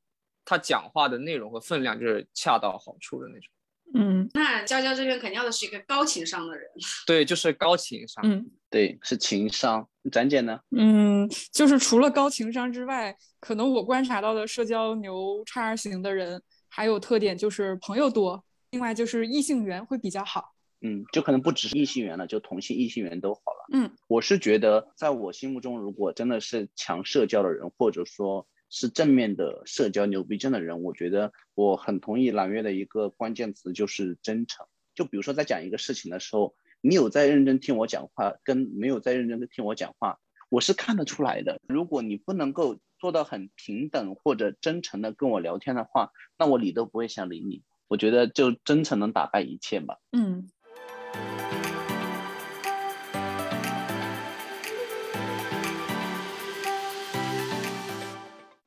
[0.44, 3.50] 他讲话的内容和分量就是恰到好处的那种。
[3.94, 6.68] 嗯，那娇娇这边肯定要的是一个高情商的人，
[7.06, 9.88] 对，就是高情商，嗯，对，是情商。
[10.12, 10.60] 展姐呢？
[10.76, 20.52] 嗯，就是除了高情商之外，可能我观察到的社交牛叉型的人还有特点就是朋友多，另外就是异性缘会比较好。
[20.82, 23.66] 嗯，就可能不只是异性缘了，就同性异性缘都好了。
[23.72, 28.46] 嗯，我是觉得，在我心目中，如果真的是强社交的人，或者说。
[28.68, 34.66] 是正面的社交牛逼症的人，我觉得我很同意揽月的一个关键词就是真诚。
[34.94, 41.60] 就比如说在讲一个事情的时候，你有在认真听我讲话，跟没有在认真的听我讲话，我是看得出来的。
[41.68, 47.62] 如果你不能够做到很平等或者真诚的跟我聊天的话，那我理都不会想理你。
[47.88, 49.98] 我觉得就真诚能打败一切吧。
[50.12, 50.48] 嗯。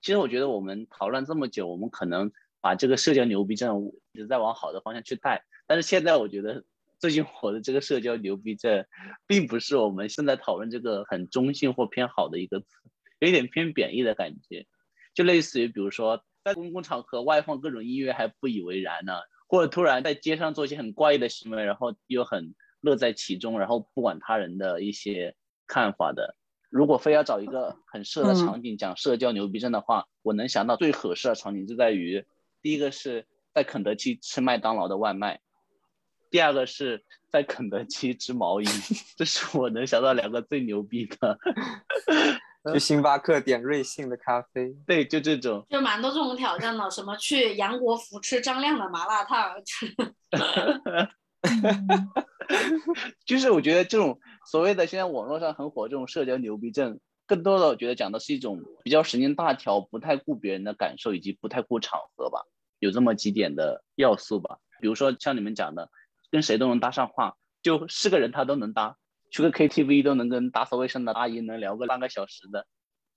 [0.10, 5.46] 其实我觉得我们讨论这么久，我们可能把这个社交牛逼症一直在往好的方向去带。
[5.68, 6.64] 但是现在我觉得
[6.98, 8.88] 最近火的这个社交牛逼症，
[9.28, 12.66] 并不是我们现在讨论这个很中性或偏好的一个词，
[13.20, 14.66] 有一点偏贬义的感觉，
[15.14, 19.14] 就类似于比如说在公共场合外放各种音乐还不以为然呢，
[19.48, 25.36] 或者突然在街上做一些很怪异的行为，然后又很乐在其中，然后不管他人的一些
[25.68, 26.36] 看法的。
[26.70, 32.26] 如果非要找一个很适合的场景讲社交牛逼症的话，我能想到最合适的场景就在于，
[32.62, 35.40] 第一个是在肯德基吃麦当劳的外卖，
[36.30, 38.66] 第二个是在肯德基织毛衣，
[39.18, 41.40] 这是我能想到两个最牛逼的。
[42.74, 49.54] 去星巴克点瑞幸的咖啡，对，就这种，就蛮多这种挑战的，什么去杨国福吃张亮的麻辣烫。
[53.26, 62.42] 就是我觉得这种所谓的现在网络上很火这种社交牛逼症，更多的我觉得讲的是一种比较神经大条、不太顾别人的感受以及不太顾场合吧，
[62.80, 64.58] 有这么几点的要素吧。
[64.82, 65.90] 比如说像你们讲的，
[66.32, 68.98] 跟谁都能搭上话，就是个人他都能搭，
[69.32, 72.66] 去个 KTV 都能跟打扫卫生的阿姨能聊个半个小时的。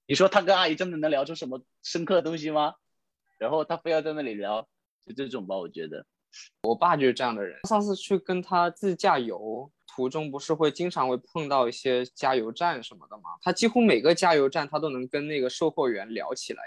[0.07, 2.75] 你说他跟阿姨真的能聊出什么深刻的东西吗？
[3.39, 4.69] 然后他非要在那里聊，
[5.07, 6.05] 就这种吧，我觉得。
[6.62, 7.59] 我爸就是这样的人。
[7.68, 13.25] 上次去跟他自驾游途中，不是会经常会碰到一些加油站什么的吗？
[13.42, 16.62] 他几乎每个加油站他都能跟那个售货员聊起来，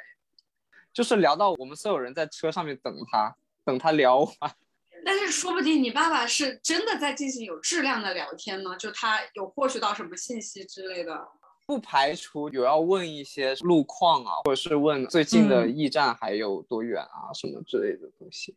[0.93, 4.31] 就是聊到我们所有人在车上面等他，等他聊完。
[5.03, 11.27] 但是说不定你爸爸是真的在进行有质量的聊天呢，就他有获取到什么信息之类的。
[11.67, 18.55] 不排除有要问一些路况啊，或者是问最近的驿站还有多远啊，什么之类的东西。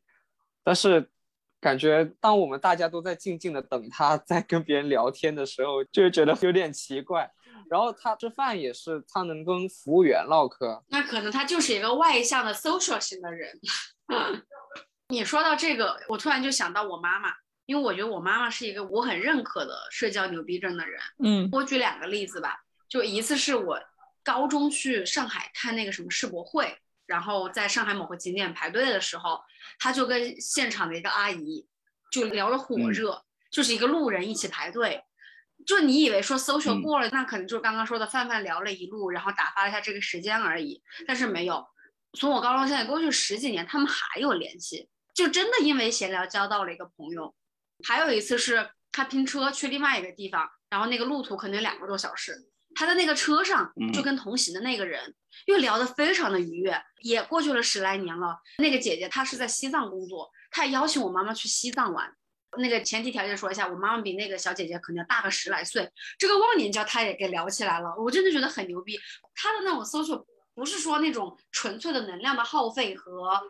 [0.62, 1.10] 但是，
[1.60, 7.30] 感觉当我们大家都在静静的等他在跟别人聊天的时候，就觉得有点奇怪。
[7.68, 13.60] 然后他吃饭也是，他能跟服务员唠嗑，那可能他就是一个外向的 social 型的人。
[15.08, 17.30] 你说到这个，我突然就想到我妈妈，
[17.66, 21.00] 因为我觉得我妈妈是一个我很认可的社交牛逼症的人。
[21.22, 23.78] 嗯，我举两个例子吧，就一次是我
[24.22, 26.74] 高中去上海看那个什么世博会。
[27.08, 29.40] 然后在上海某个景点排队的时候，
[29.80, 31.66] 他就跟现场的一个阿姨
[32.12, 35.02] 就聊得火热，就是一个路人一起排队。
[35.66, 40.82] 就你以为说 social 过了，那可能就是刚刚说的泛泛聊了一路，然后打发了一下这个时间而已。
[41.06, 41.66] 但是没有，
[42.12, 47.34] 从我高中现在过去十几年，他们还有联系，就真的因为闲聊交到了一个朋友。
[47.86, 52.48] 还有一次是他拼车去另外一个地方，然后那个路途可能两个多小时。
[52.74, 55.14] 他在那个车上就跟同行的那个人
[55.46, 58.38] 又聊得非常的愉悦，也过去了十来年了。
[58.58, 62.14] 那个姐姐她是在西藏工作，她还邀请我妈妈去西藏玩。
[62.56, 65.90] 那个前提条件说一下，我妈妈比那个小姐姐可能要大个十来岁。
[66.18, 68.98] 这个忘年交她也给聊起来了，我真的觉得很牛逼。
[69.34, 73.40] 她的那种 social 不是说那种纯粹的能量的耗费和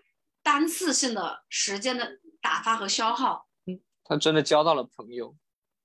[0.43, 5.37] 单次性的时间的打发和消耗，嗯，她真的交到了朋友。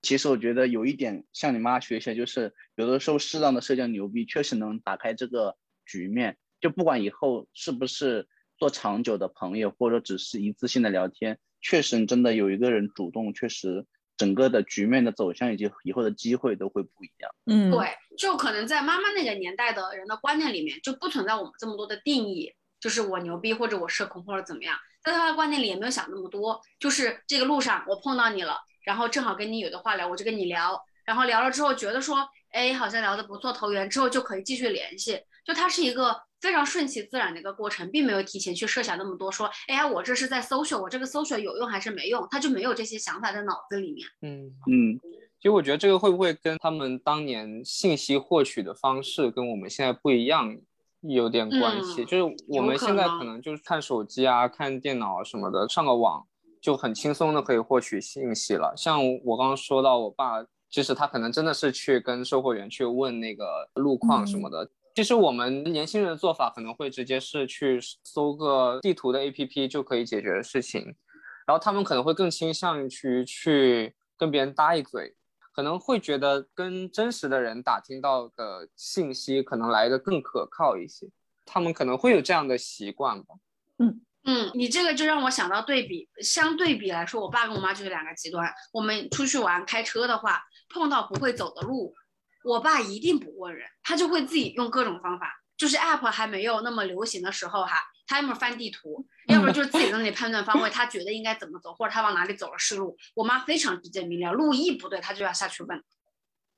[0.03, 6.37] 其实我觉得有一点向你妈学习，就是有的时候适当的社交牛逼确实能打开这个局面。
[6.59, 13.85] 就不管以后是不是做长久的朋友，或者只是一次性的聊天，确实真的有一个人主动，确实
[14.17, 17.31] 整个的局面的走向以及以后的机会都会不一样。
[17.45, 17.87] 嗯，对，
[18.17, 28.57] 就可能在妈妈那个年代的人的观念里面，就不存在我们这么多的定义，就是我牛逼或者我社恐或者怎么样，在他的观念里也没有想那么多，就是这个路上我碰到你了。
[28.83, 35.19] 然后正好跟你有的话聊，我就跟你聊，然后聊了之后觉得说，哎，好像聊得不错，投缘之后就可以继续联系。
[35.45, 44.07] 就它是一个非常顺其自然的一个过程，并没有提前去设想那么多，说，哎呀，我这是在 social，我这个 social 有用还是没用，他就没有这些想法在脑子里面。
[44.21, 44.99] 嗯嗯，
[45.39, 50.57] 其实我觉得这个会不会跟他们当年信息获取的方式跟我们现在不一样
[51.01, 52.05] 有点关系？
[52.05, 56.25] 就是我们现在可能就是看手机啊，看电脑什么的，上个网。
[56.63, 58.73] 就很轻松的可以获取信息了。
[58.77, 64.71] 像我刚刚说到，我爸其实他可能真的是去跟售货员去问那个路况什么的。
[64.95, 70.83] 其实我们年轻人的做法可能会直接是去搜个地图的 APP 就可以解决的事情，
[71.45, 75.13] 然后他们可能会更倾向于去跟别人搭一嘴，
[75.53, 81.09] 可能会觉得跟真实的人打听到的信息可能来的更可靠一些。
[81.45, 83.35] 他们可能会有这样的习惯吧。
[83.79, 83.99] 嗯。
[84.25, 88.49] 嗯，你这个就让我想到对比，相对比来说，我爸跟我妈就是两个极端。
[88.71, 91.93] 我们出去玩开车的话，碰到不会走的路，
[92.43, 95.33] 我爸一定不问人，他就会自己用各种方法。
[95.55, 97.75] 就是 app 还没有那么流行的时候哈，
[98.07, 102.97] 他要么翻地图，要么就是自己在那里判断方位，他觉得应该怎么走，或者他往哪里走了是路。
[103.13, 105.83] 我妈非常直接明了，路一不对，他就要下去问。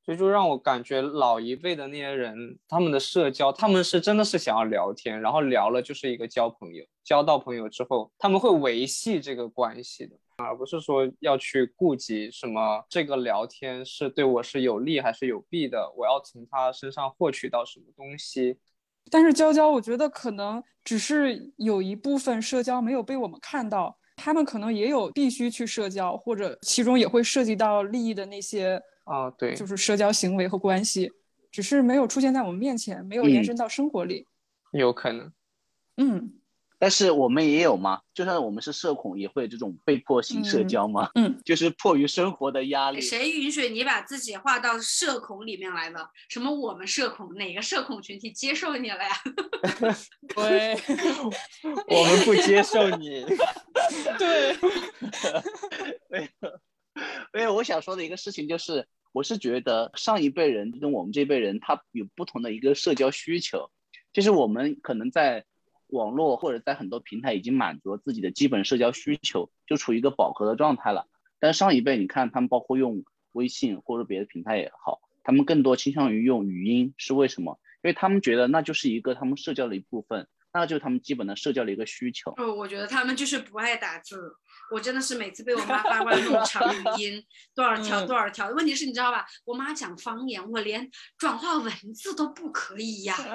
[0.05, 10.15] 所以就让我感觉老一辈的那些人，他们的社交，他们是真的是想要聊天，然后聊了就是一个交朋友，交到朋友之后，他们会维系这个关系的。
[10.37, 18.57] 而不是说要去顾及什么这个聊天是对我是有利还是有弊的，我要从他身上获取到什么东西。
[19.09, 31.11] 但是娇娇，我觉得可能只是有一部分社交没有被我们看到，他们可能也有必须去社交，或者其中也会涉及到利益的那些啊，对，就是社交行为和关系，
[31.49, 34.27] 只是没有出现在我们面前，没有延伸到生活里，
[34.71, 35.31] 有可能，
[35.97, 36.33] 嗯。
[36.77, 38.01] 但是我们也有嘛？
[38.13, 41.09] 就算我们是社恐，也会这种被迫性社交嘛？
[41.15, 42.99] 嗯， 就是迫于生活的压力。
[42.99, 46.09] 谁允许你把自己划到社恐里面来的？
[46.27, 47.33] 什么我们社恐？
[47.35, 49.09] 哪个社恐群体接受你了呀？
[50.35, 50.77] 对，
[51.87, 53.25] 我们不接受你。
[54.19, 54.53] 对，
[56.09, 56.59] 没有，
[57.33, 57.53] 没有。
[57.53, 63.69] 我想说的一个事情就是，我是觉得上一辈人跟我们这辈人，他有不同的一个社交需求，
[64.13, 65.45] 就是我们可能在。
[65.89, 71.07] 网络或者在很多平台已经满足了自己的基本社交需求，就处于一个饱和的状态了。
[71.39, 77.59] 但上一辈，你看他们包括用微信或者别的平台也好，他们更多倾向于用语音，是为什么？
[77.83, 80.27] 因为他们觉得那就是一个他们社交的一部分，
[80.59, 82.31] 那就是他们基本的社交的一个需求。
[82.37, 84.33] 哦，我觉得他们就是不爱打字。
[84.71, 88.49] 我真的是每次被我妈发过来那种长语 音，多少条多少条。
[88.51, 89.25] 问题是你知道吧？
[89.43, 93.15] 我妈讲方言，我连转化文字都不可以呀。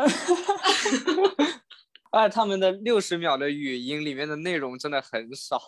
[2.10, 5.60] 哎，他们的六十秒的语音里面的内容真的很少。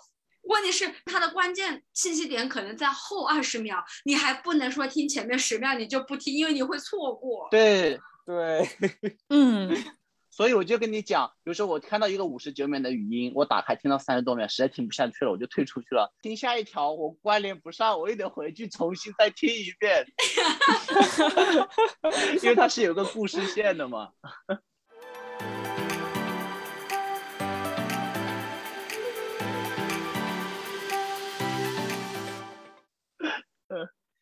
[0.45, 7.47] 问题是它的关键信息点可能在后二十秒，你还不能说听前面十秒你就不听，因为你会错过。
[7.51, 8.69] 对对，
[9.29, 9.71] 嗯，
[10.35, 16.11] 所以我就跟你讲，比如说我看到一个五十九秒的语音，我打开听到三十多秒，实在听不下去了，我就退出去了。
[16.23, 20.07] 听下一条我关联不上，我又得回去重新再听一遍，
[22.43, 24.09] 因为它是有个故事线的嘛。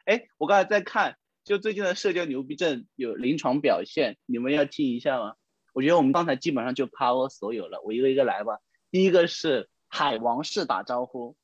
[0.06, 5.34] 哎，我刚才在看，就最近的社交牛逼症有临床表现，你们要听一下吗？
[5.72, 8.58] 我觉得我们刚才基本上就 cover 所有了，我一个一个来吧。
[8.90, 11.36] 第一个是海王式打招呼，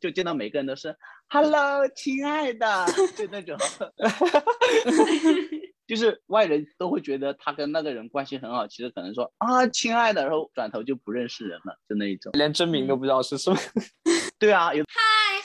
[0.00, 0.96] 就见到每个人都是
[1.28, 3.56] “hello，亲爱的”，就那种，
[5.86, 13.58] 就是外人都会觉得他跟那个人关系很好，其实可能说啊，亲爱的，然后转头就不认识人了，就那一种，连真名都不知道是什么。
[14.38, 14.84] 对啊，有。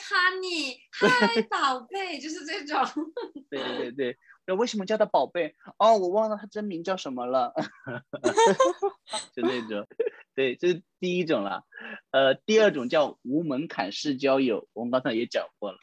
[0.06, 2.78] Honey，嗨，宝贝，就是这种。
[3.50, 4.16] 对对对
[4.46, 5.54] 那为什么叫他宝贝？
[5.78, 7.52] 哦，我忘了他真名叫什么了。
[9.34, 9.86] 就那种，
[10.34, 11.64] 对，这是第一种了。
[12.10, 15.78] 呃，第二种叫无门槛式交友，我们刚才也讲过了。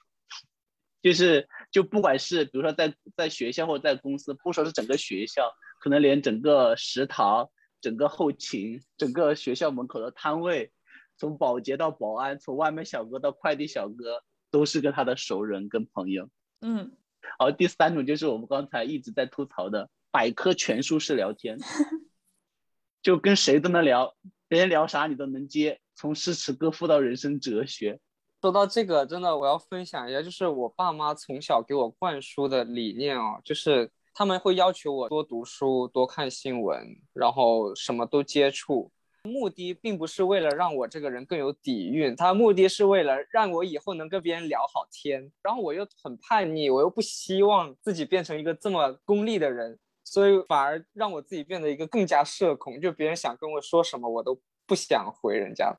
[1.01, 7.49] 就是就不管是比如说在在学校或者在公司，不说是整个学校，可能连整个食堂、
[7.81, 10.71] 整个后勤、整个学校门口的摊位。
[11.17, 16.29] 从保洁到保安，从外卖小哥到快递小哥，都是跟他的熟人跟朋友。
[16.61, 16.97] 嗯，
[17.37, 21.57] 好，第三种就是我们刚才一直在吐槽的百科全书式聊天，
[23.01, 24.15] 就跟谁都能聊，
[24.47, 27.99] 别人聊啥你都能接，从诗词歌赋到人生哲学。
[28.41, 38.91] 说到这个，真的我要分享一下，就是我爸妈从小给我灌输的理念哦，就是他们会要求我多读书、多看新闻，然后什么都接触。
[39.23, 45.31] 目的并不是为了让我这个人更有底蕴，他目的是为了让我以后能跟别人聊好天。
[45.43, 52.81] 然后我又很叛逆，我又不希望自己变成一个这么功利的人，所以反而让我自己变得一个更加社恐。
[52.81, 55.71] 就别人想跟我说什么，我都不想回人家。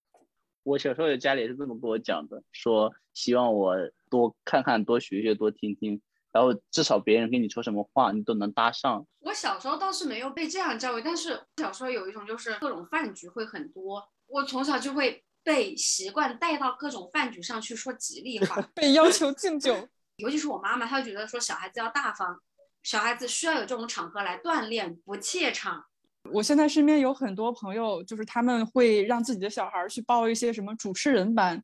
[0.62, 3.74] 我小时候家里是这么跟我讲的，说希望我
[4.09, 6.01] 多看看、多学学、多听听。
[6.33, 9.07] 然后至少别人跟你说什么话，你都能搭上。
[9.20, 19.89] 我小时候倒是没有被这样教育，但是小时候有一种就是各种饭局会很多，我从小就会被习惯带到各种饭局上去说吉利话， 被要求敬酒。
[20.16, 22.41] 尤其是我妈妈，她就觉得说小孩子要大方，
[22.83, 25.85] 小孩子需要有这种场合来锻炼，不怯场。
[26.30, 31.62] 我现在身边有很多朋友，就是他们会让自己的小孩去报一些什么主持人班。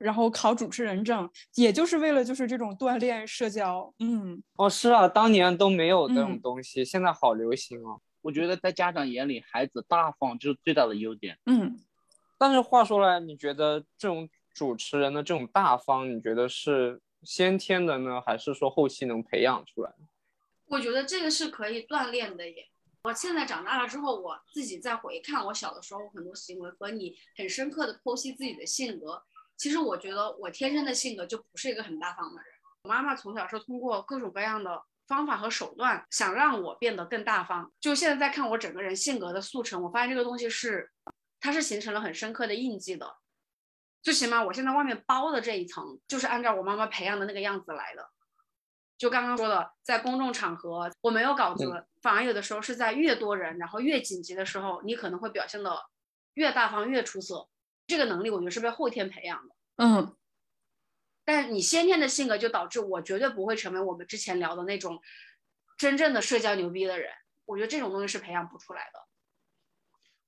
[0.00, 3.92] 然后考主持人证，也就是为了就是这种锻炼社交。
[3.98, 8.00] 嗯，哦，是啊，当年都没有这种东西，现在好流行哦。
[8.22, 11.38] 我觉得在家长眼里，孩子大方就是最大的优点。
[11.44, 11.78] 嗯，
[12.38, 19.92] 但是话说来，你觉得这种主持人的这种大方，你觉得是先天的呢，还是说后期能培养出来？
[20.68, 22.68] 我觉得这个是可以锻炼的耶。
[23.04, 29.22] 我现在长大了之后，我自己再回看我小的时候很多行为，和你很深刻的剖析自己的性格。
[29.60, 32.46] 其实我觉得我天生的性格就不是一个很大方的人。
[32.82, 37.70] 我妈妈从小是通过各种各样的方法和手段，想让我变得更大方。
[37.78, 40.90] 就现在在看我整个人性格的速成，我发现这个东西是，
[41.40, 43.18] 它是形成了很深刻的印记的。
[44.02, 48.08] 最起码我现在外面包的这一层，就是按照我妈妈培养的那个样子来的。
[48.96, 55.78] 就刚刚说的，在公众场合我没有稿子，反而有的时候是在越多人，然后越紧急的时候，你可能会表现的
[56.32, 57.46] 越大方、越出色。
[57.90, 59.54] 这个能力我觉得是被后天培养的。
[59.76, 60.16] 嗯，
[61.24, 65.00] 但你先天的性格就导致我绝对不会成为我们之前聊的那种
[65.76, 67.10] 真正的社交牛逼的人。
[67.46, 69.00] 我觉得这种东西是培养不出来的。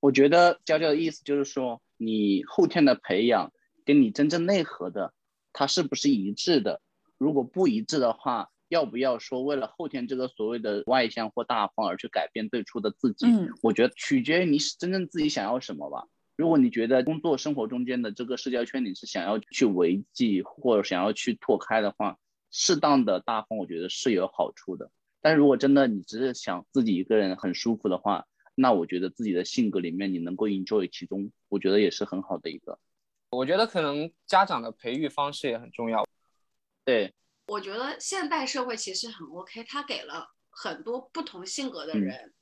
[0.01, 3.53] 我觉得娇娇的意思就是说，你后天的培养
[3.85, 5.13] 跟你真正内核的，
[5.53, 6.81] 它是不是一致的？
[7.17, 13.27] 如果不一致的话，要不要说为了后天这个所谓的外向或大方而去改变最初的自己？
[13.27, 16.05] 嗯，我觉得取决于你真正自己想要什么吧。
[16.35, 22.17] 如果你觉得工作生活中间的这个社交圈你是想要去维系或者想要去拓开的话，
[22.51, 24.91] 适当的大方我觉得是有好处的。
[25.21, 28.25] 但如果真的你只是想自己一个人很舒服的话，
[28.55, 32.79] 那我觉得自己的性格里面你能够 enjoy 其中，我觉得也是很好的一个。
[33.29, 36.07] 我觉得可能家长的培育方式也很重要。
[36.83, 37.13] 对。
[37.47, 42.33] 我觉得现代社会其实很 OK，它给了很多不同性格的人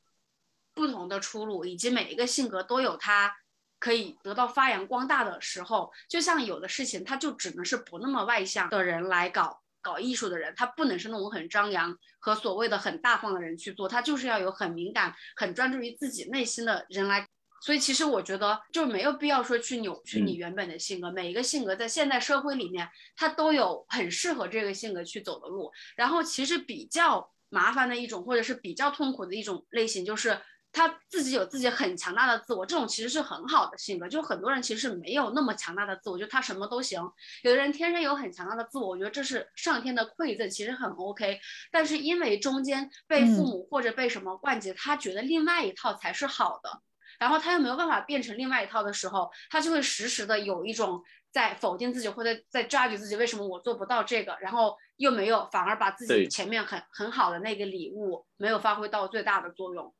[0.75, 3.35] 不同的出路，以及每一个性格都有它
[3.81, 5.91] 可以得到发扬光大的时候。
[6.07, 17.27] 就像有的事情，他就只能是不那么外向的人来搞搞艺术的人，他不能是那种很张扬和所谓的很大方的人去做，他就是要有很敏感、很专注于自己内心的人来。
[17.63, 25.71] 所以其实我觉得就没有必要说去扭曲你原本的性格，每一个性格在现代社会里面，它都有很适合这个性格去走的路。
[25.95, 30.41] 然后其实比较麻烦的一种，或者是比较痛苦的一种类型，就是
[30.73, 34.07] 他自己有自己很强大的自我，这种其实是很好的性格。
[34.07, 37.01] 就很多人其实是没有那么强大的自我，就他什么都行。
[37.43, 41.39] 有的人天生有很强大的自我，我觉得这是上天的馈赠，其实很 OK。
[41.71, 46.81] 但是因为中间被父母或者被什么灌输，他觉得另外一套才是好的。
[47.19, 54.35] 然后他又没有办法变成另外一套的时候，他就会时时的有一种在否定自己或者在 judge 自己，为什么我做不到这个？
[54.41, 59.93] 然后又没有，反而把自己前面很很好的那个礼物没有发挥到最大的作用。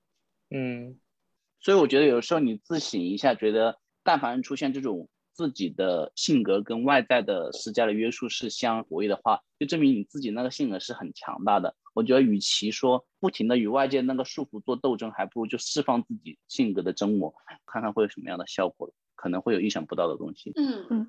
[0.52, 1.00] 嗯，
[1.60, 11.76] 所以我觉得有时候你自省一下，觉得但凡出现这种自己的性格跟外在的施加的约束是相违的话，就证明你自己那个性格是很强大的。
[11.94, 17.34] 我觉得，与其说不停的与外界那个束缚做斗争，还不如就释放自己性格的真我，
[17.66, 20.54] 看看会有什么样的效果，可能会有意想不到的东西。
[20.56, 21.08] 嗯嗯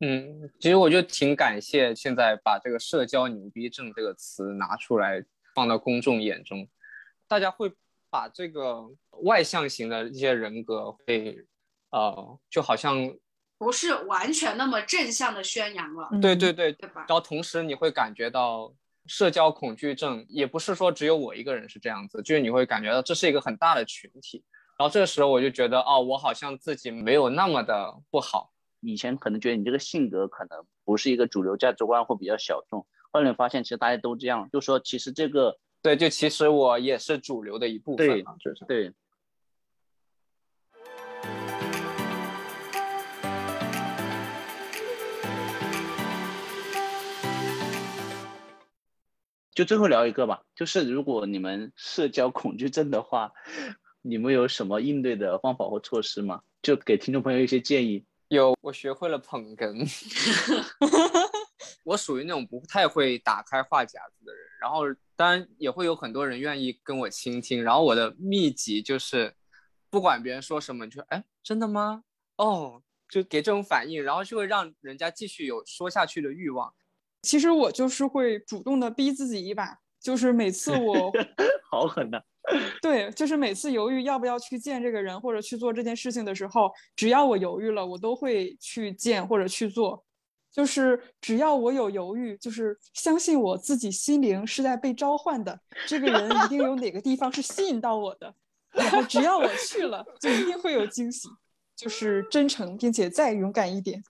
[0.00, 5.24] 嗯，其实我就挺感谢现在把这个“社交牛逼症”这个词拿出来
[5.54, 6.68] 放到公众眼中，
[7.26, 7.72] 大家会
[8.10, 8.84] 把这个
[9.22, 11.46] 外向型的一些人格会，
[11.90, 13.14] 呃，就好像
[13.58, 16.08] 不是完全那么正向的宣扬了。
[16.20, 17.06] 对对对，对吧？
[17.08, 18.74] 然后同时你会感觉到。
[19.10, 24.44] 社交恐惧症也不是说只有我一个人是这样子，就是你会感觉到这是一个很大的群体。
[24.78, 28.52] 然后这个时候我就觉得，哦，我好像自己没有那么的不好。
[28.80, 38.06] 以前可能觉得你这个性格可能不是一个主流价值观或比较小众，后来发现其实大家都这样，就说其实这个对，就其实我也是主流的一部分。
[38.06, 38.92] 对，就是对。
[49.54, 53.32] 就最后聊一个吧，就是如果你们社交恐惧症的话，
[54.02, 56.42] 你们有什么应对的方法或措施吗？
[56.62, 58.04] 就给听众朋友一些建议。
[58.28, 59.84] 有，我学会了捧哏。
[61.88, 64.82] 我属于那种不太会打开话匣子的人，然后
[65.16, 67.62] 当然也会有很多人愿意跟我倾听。
[67.64, 69.34] 然后我的秘籍就是，
[69.88, 72.04] 不管别人说什么，你就哎，真的吗？
[72.36, 76.74] 哦，就给这种反应，然后就会让人家继续有说下去的欲望。
[77.22, 81.10] 其实我就是会主动的逼自己一把，就是每次我
[81.70, 82.20] 好狠呐，
[82.82, 90.04] 对，就是每次犹豫要不要去见这个人或者去做这件事情的时候，只要我犹豫了，我都会去见或者去做。
[90.58, 95.56] 就是只要我有犹豫，就是相信我自己心灵是在被召唤的，
[95.86, 98.34] 这个人一定有哪个地方是吸引到我的，
[98.72, 101.28] 然后只要我去了，就一定会有惊喜。
[101.76, 104.02] 就是真诚，并且再勇敢一点。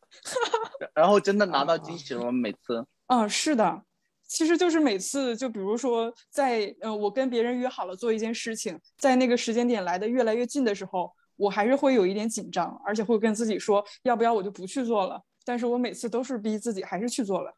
[0.95, 2.33] 然后真的拿到惊喜了吗？
[2.33, 2.83] 每次？
[3.09, 3.83] 嗯，是的，
[4.27, 15.23] 其实就是每次，就比如说，在呃，我跟别人约好了做一件事情，在那个时间点来的越来越近的时候，我还是会有一点紧张，而且会跟自己说，要不要我就不去做了。
[15.49, 17.57] 但是我每次都是逼自己还是去做了。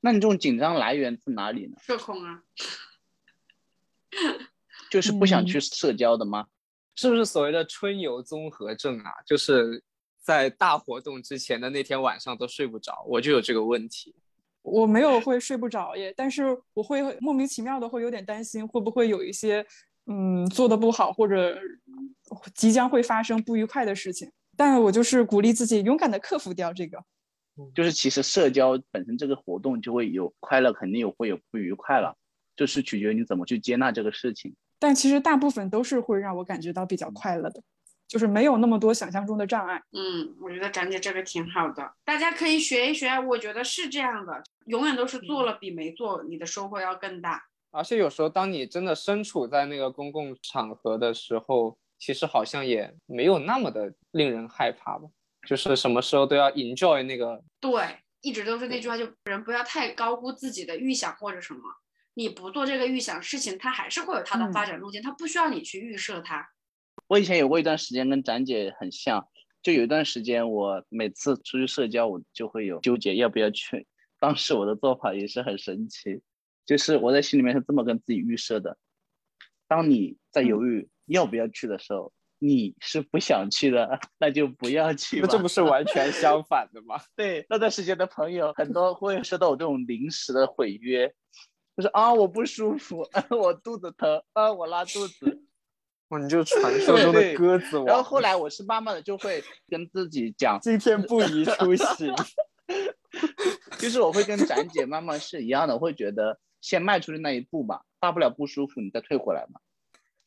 [0.00, 1.76] 那你这种紧张来源自哪里呢？
[1.80, 2.42] 社恐啊，
[4.90, 6.48] 就是不想去社交的吗？
[6.96, 9.12] 是不是所谓的春游综合症啊？
[9.24, 9.80] 就是
[10.18, 14.12] 在大活动之前的那天晚上都睡不着，我就有这个问题。
[14.62, 19.64] 我没有会睡不着耶，但是我会莫名其妙的会有点担心，会不会有一些
[20.06, 21.56] 嗯做的不好，或者
[22.56, 24.32] 即将会发生不愉快的事情。
[24.56, 26.98] 但我就是鼓励自己勇敢的克服掉这个。
[27.74, 32.16] 就是其实社交本身这个活动就会有快乐，肯定有会有不愉快了，
[32.56, 34.54] 就是取决于你怎么去接纳这个事情。
[34.78, 37.62] 但其实大部分都是会让我感觉到比较快乐的，
[38.08, 39.82] 就是没有那么多想象中的障碍。
[39.92, 43.08] 嗯，我觉得展姐这个挺好的，大家可以学一学。
[43.20, 47.44] 我觉得是这样的，永远都是做了比没做，你的收获要更大。
[47.72, 55.06] 而且有时候，当你真的身处在那个公共场合的时候，其实好像也没有那么的令人害怕吧。
[55.46, 57.42] 就是什么时候都要 enjoy 那个。
[57.60, 61.60] 对，一直都是那句话，就人不要太高估自己的预想或者什么。
[62.14, 66.46] 你不做这个预想，事情它还是会有它的发展路径，它不需要你去预设它。
[67.06, 69.26] 我以前有过一段时间跟展姐很像，
[69.62, 73.86] 就有一段时间，我每次出去社交，我就会有纠结要不要去。
[74.18, 76.20] 当时我的做法也是很神奇，
[76.66, 78.76] 就是我在心里面是这么跟自己预设的：
[79.66, 82.12] 当你在犹豫要不要去的时候，
[82.42, 85.20] 你是不想去的，那就不要去。
[85.20, 87.00] 那这不是完全相反的吗？
[87.14, 91.14] 对，那段时间的朋友很多会收到我这种临时的毁约。
[91.76, 95.42] 就是啊，我不舒服， 我肚子疼啊，我拉肚子，
[96.08, 97.86] 哇，你就传说中的鸽子王。
[97.86, 102.12] 然后后来我是慢慢的就会跟自己讲，今天不宜出行。
[103.78, 109.60] 就是我会跟展姐慢慢是一样的，我会觉得先迈出去那一步吧，大不了不舒服你再退回来嘛。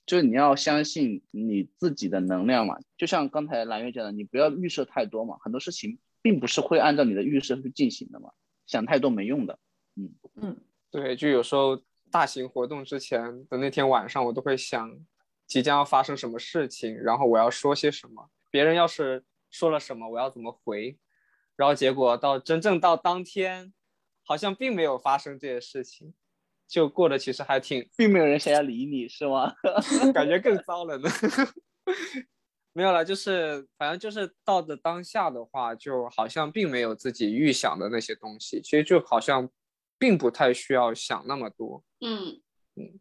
[0.05, 8.31] 就是你要相信你自己的能量嘛，就像刚才蓝月讲的，你不要预设太多嘛，很多事情并不是会按照你的预设去进行的嘛，
[8.65, 9.59] 想太多没用的。
[9.95, 10.57] 嗯嗯。
[10.91, 11.81] 对，就有时候
[12.11, 14.95] 大型活动之前的那天晚上，我都会想
[15.47, 20.99] 即将要发生什么事情，然后我要说些什么，别人要是说了什么，我要怎么回，
[21.55, 23.73] 然后结果到真正到当天，
[24.23, 26.13] 好像并没有发生这些事情，
[26.67, 29.53] 就过得其实还挺，并没有人想要理你是吗？
[30.13, 31.09] 感觉更糟了呢。
[32.73, 39.49] 没有了，就是反正就是到的当下的话，就好像并没有自己预想的那些东西，其实就好像。
[39.99, 42.41] 并不太需要想那么多，嗯
[42.75, 42.99] 嗯，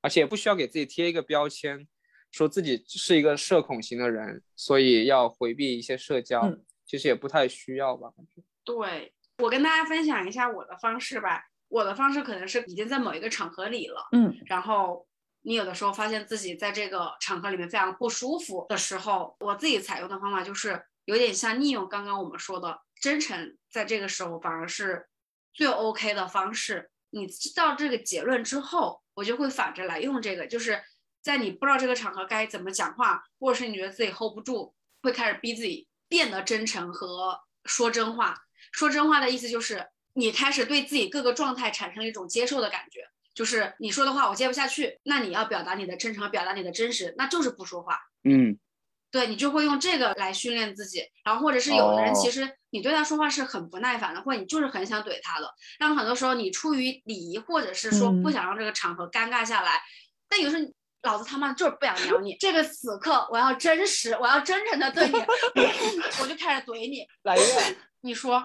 [0.00, 1.88] 而且也不需要给自己贴一个标签，
[2.30, 6.56] 说自己是一个社恐型的人，所以要回避一些社交，
[6.86, 8.12] 其实也不太需要吧。
[8.62, 11.42] 对我跟大家分享一下我的方式吧，
[11.74, 15.06] 我的方式可能是已经在某一个场合里了，嗯，然后
[15.42, 25.08] 你有的时候发现自己在这个场合里面非常不舒服的时候，我自己采用的方法就是有点像利用刚刚我们说的真诚，在这个时候反而是。
[25.56, 30.82] 最 OK 的方式，你知道这个结论之后，我就会反着来用这个，就是
[31.22, 38.36] 在你不知道这个场合该怎么讲话，或者是你觉得自己 hold 不住，会开始逼自己变得真诚和说真话。
[38.72, 48.00] 说真话的意思就是你开始对自己各个状态产生一种接受的感觉，就是你说的话我接不下去，那你要表达你的真诚，表达你的真实，那就是不说话。
[48.24, 48.58] 嗯。
[49.10, 55.48] 对你就会用这个来训练自己，然后或者是有的人其实你对他说话是很不耐烦的，或者你就是很想怼他的，
[55.78, 59.80] 但很多时候你出于礼仪或者是说不想让这个场合尴尬下来，
[60.28, 60.68] 但有时候
[61.02, 65.14] 老子他妈就是不想鸟你，这个此刻我要真实，我要真诚的对你，
[66.20, 67.06] 我就开始怼你。
[67.22, 67.44] 来 月，
[68.00, 68.44] 你说，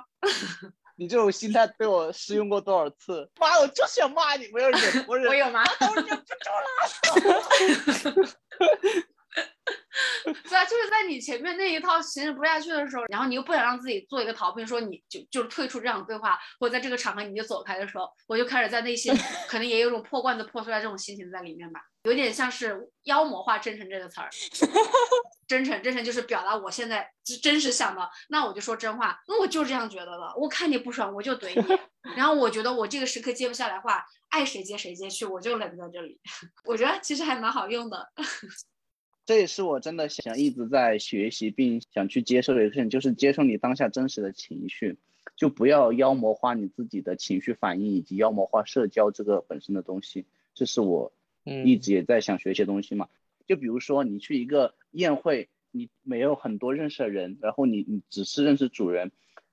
[0.99, 3.25] 你这种心态被我试用过多少次？
[3.39, 5.63] 妈，我就想骂你，我要忍， 我忍，我有吗？
[5.79, 6.49] 我忍不住
[8.19, 8.27] 了。
[10.49, 19.13] 对啊，就是在你前面那一套行不下去的时候，然后你又不想让自己做一个逃避，说你就就是退出这场对话，或者在这个场合你就走开的时候，我就开始在内心
[19.47, 24.29] 可能也有种破罐子破摔这种心情在里面吧，有点像是妖魔化真诚这个词儿。
[25.47, 30.33] 真诚，真诚就是表达我现在真实想的，那我就说真话，那我就这样觉得的。
[30.37, 31.79] 我看你不爽，我就怼你。
[32.15, 36.19] 然后我觉得我这个时刻接不下来话，爱谁接谁接去，我就冷在这里。
[36.65, 38.11] 我觉得其实还蛮好用的。
[39.25, 44.99] 这也是我真的想一直在学习并想去接受的一个事情，就是接受你当下真实的情绪，
[45.35, 50.27] 就不要妖魔化你自己的情绪反应，以及妖魔化社交这个本身的东西。
[50.53, 51.11] 这是我
[51.65, 53.07] 一直也在想学一些东西嘛。
[53.47, 59.11] 就比如说你去一个宴会，你没有很多认识的人，然后你你只是认识主人。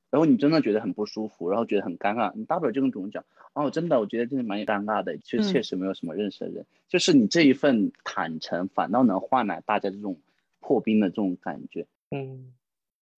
[0.09, 3.25] 然后你真的觉得很不舒服，然后觉得很尴尬，你大不了就跟主人讲，
[3.55, 10.19] 哦，真的，我觉得真的蛮尴尬的，确确实没有什么认识的人，就是你这一份坦诚，反倒能换来大家这种
[10.61, 11.87] 破冰的这种感觉。
[12.13, 12.55] 嗯，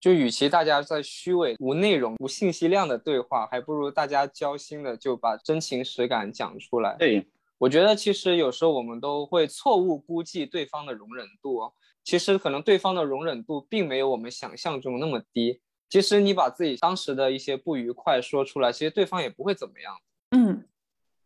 [0.01, 6.97] 就与其大家在虚伪、无内容、无信息量的对话，还不如大家交心的就把真情实感讲出来。
[6.99, 7.27] 对，
[7.59, 11.73] 我觉得其实有时候我们都会错误估计对方的容忍度，
[12.05, 15.61] 其实可能对方的容忍度并没有我们想象中那么低。
[15.89, 19.97] 其实你把自己当时的一些不愉快说出来，其实对方也不会怎么样。
[20.31, 20.65] 嗯，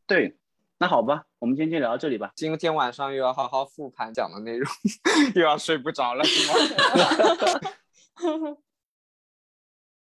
[0.07, 0.37] 对，
[0.79, 2.33] 那好吧，我们今天就聊到这里吧。
[2.37, 4.71] 今天晚上又要好好复盘讲的内容，
[5.35, 6.55] 又要睡不着了，是吗？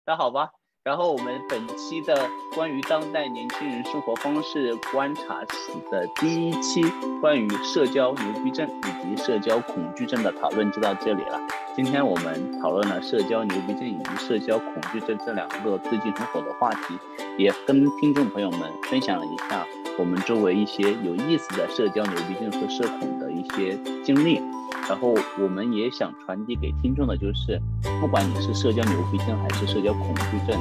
[0.06, 0.52] 那好吧，
[0.86, 6.80] 然后我们本期的关于当代年轻人生活方式观察室的第一期
[7.20, 11.40] 关于社交牛逼症以及社交恐惧症的讨论就到这里了。
[11.74, 16.96] 今天我们讨论了社交牛逼症以及社交恐惧症这两个最近很火的话题，
[17.36, 19.66] 也跟听众朋友们分享了一下
[19.98, 24.40] 我们周围一些有意思的社交牛逼症和社恐的一些经历。
[24.88, 27.60] 然后我们也想传递给听众的就是，
[28.00, 30.60] 不管你是社交牛逼症还是社交恐惧症，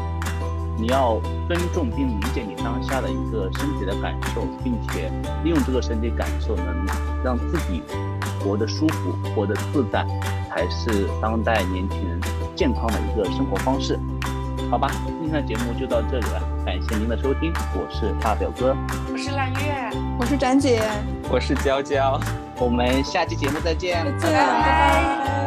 [0.79, 5.11] 你要尊重并理解你当下的一个身体的感受，并且
[5.43, 6.65] 利用这个身体感受，能
[7.23, 7.83] 让自己
[8.43, 10.03] 活得舒服、活得自在，
[10.49, 12.19] 才是当代年轻人
[12.55, 13.99] 健康的一个生活方式。
[14.71, 18.75] 好吧，今天的节目就到这里了，感谢您的收听，我是大表哥，
[19.13, 20.81] 我是蓝月，我是展姐，
[21.29, 22.19] 我是娇娇。
[22.57, 25.44] 我们下期节目再见，再见，拜拜。